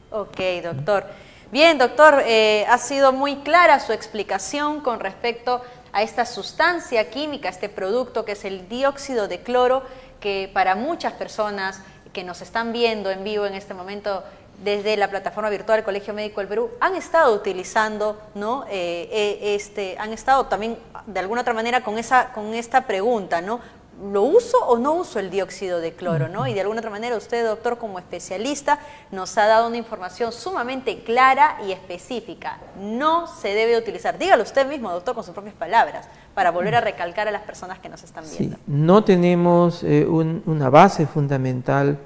Ok, 0.09 0.39
doctor. 0.63 1.05
Bien, 1.51 1.77
doctor, 1.77 2.23
eh, 2.25 2.65
ha 2.67 2.77
sido 2.77 3.13
muy 3.13 3.37
clara 3.37 3.79
su 3.79 3.93
explicación 3.93 4.81
con 4.81 4.99
respecto 4.99 5.61
a 5.93 6.01
esta 6.01 6.25
sustancia 6.25 7.09
química, 7.09 7.49
este 7.49 7.69
producto 7.69 8.25
que 8.25 8.31
es 8.31 8.45
el 8.45 8.67
dióxido 8.67 9.27
de 9.27 9.41
cloro, 9.41 9.83
que 10.19 10.49
para 10.53 10.75
muchas 10.75 11.13
personas 11.13 11.81
que 12.13 12.23
nos 12.23 12.41
están 12.41 12.73
viendo 12.73 13.09
en 13.09 13.23
vivo 13.23 13.45
en 13.45 13.53
este 13.53 13.73
momento 13.73 14.23
desde 14.63 14.95
la 14.95 15.09
plataforma 15.09 15.49
virtual 15.49 15.83
Colegio 15.83 16.13
Médico 16.13 16.39
del 16.39 16.47
Perú 16.47 16.71
han 16.79 16.95
estado 16.95 17.33
utilizando, 17.33 18.21
¿no? 18.35 18.65
Eh, 18.69 19.09
eh, 19.11 19.55
este, 19.55 19.97
han 19.97 20.13
estado 20.13 20.45
también 20.45 20.77
de 21.07 21.19
alguna 21.19 21.41
otra 21.41 21.53
manera 21.53 21.81
con 21.81 21.97
esa, 21.97 22.31
con 22.31 22.53
esta 22.53 22.85
pregunta, 22.85 23.41
¿no? 23.41 23.59
¿Lo 24.01 24.23
uso 24.23 24.57
o 24.65 24.77
no 24.77 24.93
uso 24.93 25.19
el 25.19 25.29
dióxido 25.29 25.79
de 25.79 25.93
cloro? 25.93 26.27
¿no? 26.27 26.47
Y 26.47 26.53
de 26.53 26.61
alguna 26.61 26.79
otra 26.79 26.89
manera 26.89 27.15
usted, 27.15 27.45
doctor, 27.45 27.77
como 27.77 27.99
especialista, 27.99 28.79
nos 29.11 29.37
ha 29.37 29.45
dado 29.45 29.67
una 29.67 29.77
información 29.77 30.31
sumamente 30.31 31.03
clara 31.03 31.57
y 31.67 31.71
específica. 31.71 32.59
No 32.79 33.27
se 33.27 33.49
debe 33.49 33.77
utilizar. 33.77 34.17
Dígalo 34.17 34.43
usted 34.43 34.67
mismo, 34.67 34.91
doctor, 34.91 35.15
con 35.15 35.23
sus 35.23 35.33
propias 35.33 35.55
palabras, 35.55 36.07
para 36.33 36.51
volver 36.51 36.75
a 36.75 36.81
recalcar 36.81 37.27
a 37.27 37.31
las 37.31 37.43
personas 37.43 37.79
que 37.79 37.89
nos 37.89 38.03
están 38.03 38.23
viendo. 38.37 38.57
no 38.67 39.03
tenemos 39.03 39.83
eh, 39.83 40.05
una 40.07 40.69
base 40.69 41.05
fundamental, 41.05 41.99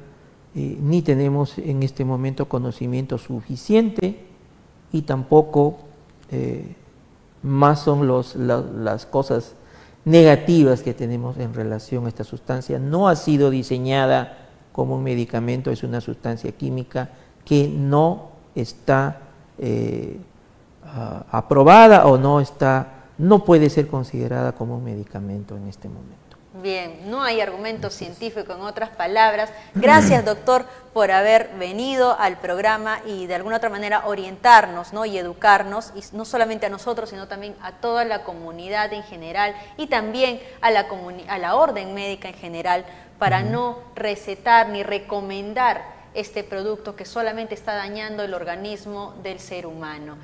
eh, 0.55 0.77
ni 0.79 1.01
tenemos 1.01 1.57
en 1.57 1.83
este 1.83 2.05
momento 2.05 2.47
conocimiento 2.47 3.17
suficiente 3.17 4.25
y 4.91 5.01
tampoco 5.01 5.77
eh, 6.31 6.75
más 7.43 7.81
son 7.81 8.07
las 8.07 9.05
cosas 9.05 9.53
negativas 10.05 10.81
que 10.83 10.93
tenemos 10.93 11.37
en 11.37 11.53
relación 11.53 12.05
a 12.05 12.09
esta 12.09 12.23
sustancia. 12.23 12.79
No 12.79 13.09
ha 13.09 13.15
sido 13.15 13.49
diseñada 13.49 14.37
como 14.71 14.95
un 14.95 15.03
medicamento, 15.03 15.71
es 15.71 15.83
una 15.83 15.99
sustancia 15.99 16.51
química 16.51 17.09
que 17.43 17.67
no 17.67 18.29
está 18.55 19.21
eh, 19.57 20.19
aprobada 21.31 22.05
o 22.05 22.17
no 22.17 22.39
está, 22.39 23.05
no 23.17 23.43
puede 23.43 23.69
ser 23.69 23.87
considerada 23.87 24.53
como 24.53 24.77
un 24.77 24.83
medicamento 24.83 25.57
en 25.57 25.67
este 25.67 25.89
momento. 25.89 26.24
Bien, 26.61 27.09
no 27.09 27.21
hay 27.21 27.41
argumento 27.41 27.89
científico 27.89 28.53
en 28.53 28.61
otras 28.61 28.89
palabras. 28.89 29.49
Gracias, 29.73 30.23
doctor, 30.25 30.65
por 30.93 31.11
haber 31.11 31.49
venido 31.59 32.17
al 32.17 32.37
programa 32.39 33.01
y 33.05 33.27
de 33.27 33.35
alguna 33.35 33.57
otra 33.57 33.69
manera 33.69 34.03
orientarnos 34.05 34.93
¿no? 34.93 35.05
y 35.05 35.17
educarnos, 35.17 35.91
y 35.95 36.15
no 36.15 36.23
solamente 36.23 36.65
a 36.65 36.69
nosotros, 36.69 37.09
sino 37.09 37.27
también 37.27 37.55
a 37.61 37.73
toda 37.73 38.05
la 38.05 38.23
comunidad 38.23 38.93
en 38.93 39.03
general 39.03 39.53
y 39.75 39.87
también 39.87 40.39
a 40.61 40.71
la, 40.71 40.87
a 41.27 41.37
la 41.39 41.55
orden 41.55 41.93
médica 41.93 42.29
en 42.29 42.35
general 42.35 42.85
para 43.19 43.43
no 43.43 43.79
recetar 43.93 44.69
ni 44.69 44.81
recomendar 44.81 45.83
este 46.13 46.45
producto 46.45 46.95
que 46.95 47.03
solamente 47.03 47.53
está 47.53 47.75
dañando 47.75 48.23
el 48.23 48.33
organismo 48.33 49.13
del 49.21 49.41
ser 49.41 49.65
humano. 49.65 50.17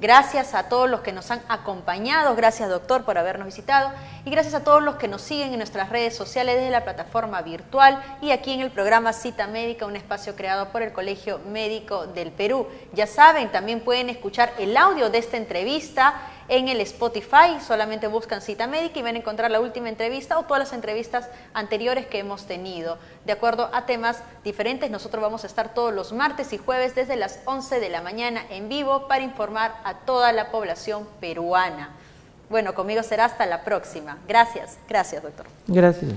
Gracias 0.00 0.54
a 0.54 0.68
todos 0.68 0.90
los 0.90 1.00
que 1.00 1.12
nos 1.12 1.30
han 1.30 1.40
acompañado, 1.48 2.34
gracias 2.34 2.68
doctor 2.68 3.04
por 3.04 3.16
habernos 3.16 3.46
visitado 3.46 3.92
y 4.24 4.30
gracias 4.30 4.54
a 4.54 4.64
todos 4.64 4.82
los 4.82 4.96
que 4.96 5.06
nos 5.06 5.22
siguen 5.22 5.52
en 5.52 5.58
nuestras 5.58 5.88
redes 5.88 6.16
sociales 6.16 6.56
desde 6.56 6.70
la 6.70 6.82
plataforma 6.82 7.42
virtual 7.42 8.02
y 8.20 8.32
aquí 8.32 8.52
en 8.52 8.60
el 8.60 8.72
programa 8.72 9.12
Cita 9.12 9.46
Médica, 9.46 9.86
un 9.86 9.94
espacio 9.94 10.34
creado 10.34 10.70
por 10.70 10.82
el 10.82 10.92
Colegio 10.92 11.38
Médico 11.46 12.08
del 12.08 12.32
Perú. 12.32 12.66
Ya 12.92 13.06
saben, 13.06 13.52
también 13.52 13.80
pueden 13.80 14.10
escuchar 14.10 14.52
el 14.58 14.76
audio 14.76 15.10
de 15.10 15.18
esta 15.18 15.36
entrevista 15.36 16.14
en 16.48 16.68
el 16.68 16.80
Spotify, 16.82 17.58
solamente 17.66 18.06
buscan 18.06 18.42
cita 18.42 18.66
médica 18.66 18.98
y 18.98 19.02
van 19.02 19.16
a 19.16 19.18
encontrar 19.18 19.50
la 19.50 19.60
última 19.60 19.88
entrevista 19.88 20.38
o 20.38 20.44
todas 20.44 20.60
las 20.60 20.72
entrevistas 20.72 21.28
anteriores 21.52 22.06
que 22.06 22.18
hemos 22.18 22.46
tenido. 22.46 22.98
De 23.24 23.32
acuerdo 23.32 23.70
a 23.72 23.86
temas 23.86 24.22
diferentes, 24.42 24.90
nosotros 24.90 25.22
vamos 25.22 25.44
a 25.44 25.46
estar 25.46 25.74
todos 25.74 25.92
los 25.92 26.12
martes 26.12 26.52
y 26.52 26.58
jueves 26.58 26.94
desde 26.94 27.16
las 27.16 27.40
11 27.44 27.80
de 27.80 27.88
la 27.88 28.02
mañana 28.02 28.44
en 28.50 28.68
vivo 28.68 29.08
para 29.08 29.24
informar 29.24 29.74
a 29.84 29.94
toda 30.00 30.32
la 30.32 30.50
población 30.50 31.08
peruana. 31.20 31.90
Bueno, 32.50 32.74
conmigo 32.74 33.02
será 33.02 33.24
hasta 33.24 33.46
la 33.46 33.64
próxima. 33.64 34.18
Gracias, 34.28 34.78
gracias 34.88 35.22
doctor. 35.22 35.46
Gracias. 35.66 36.12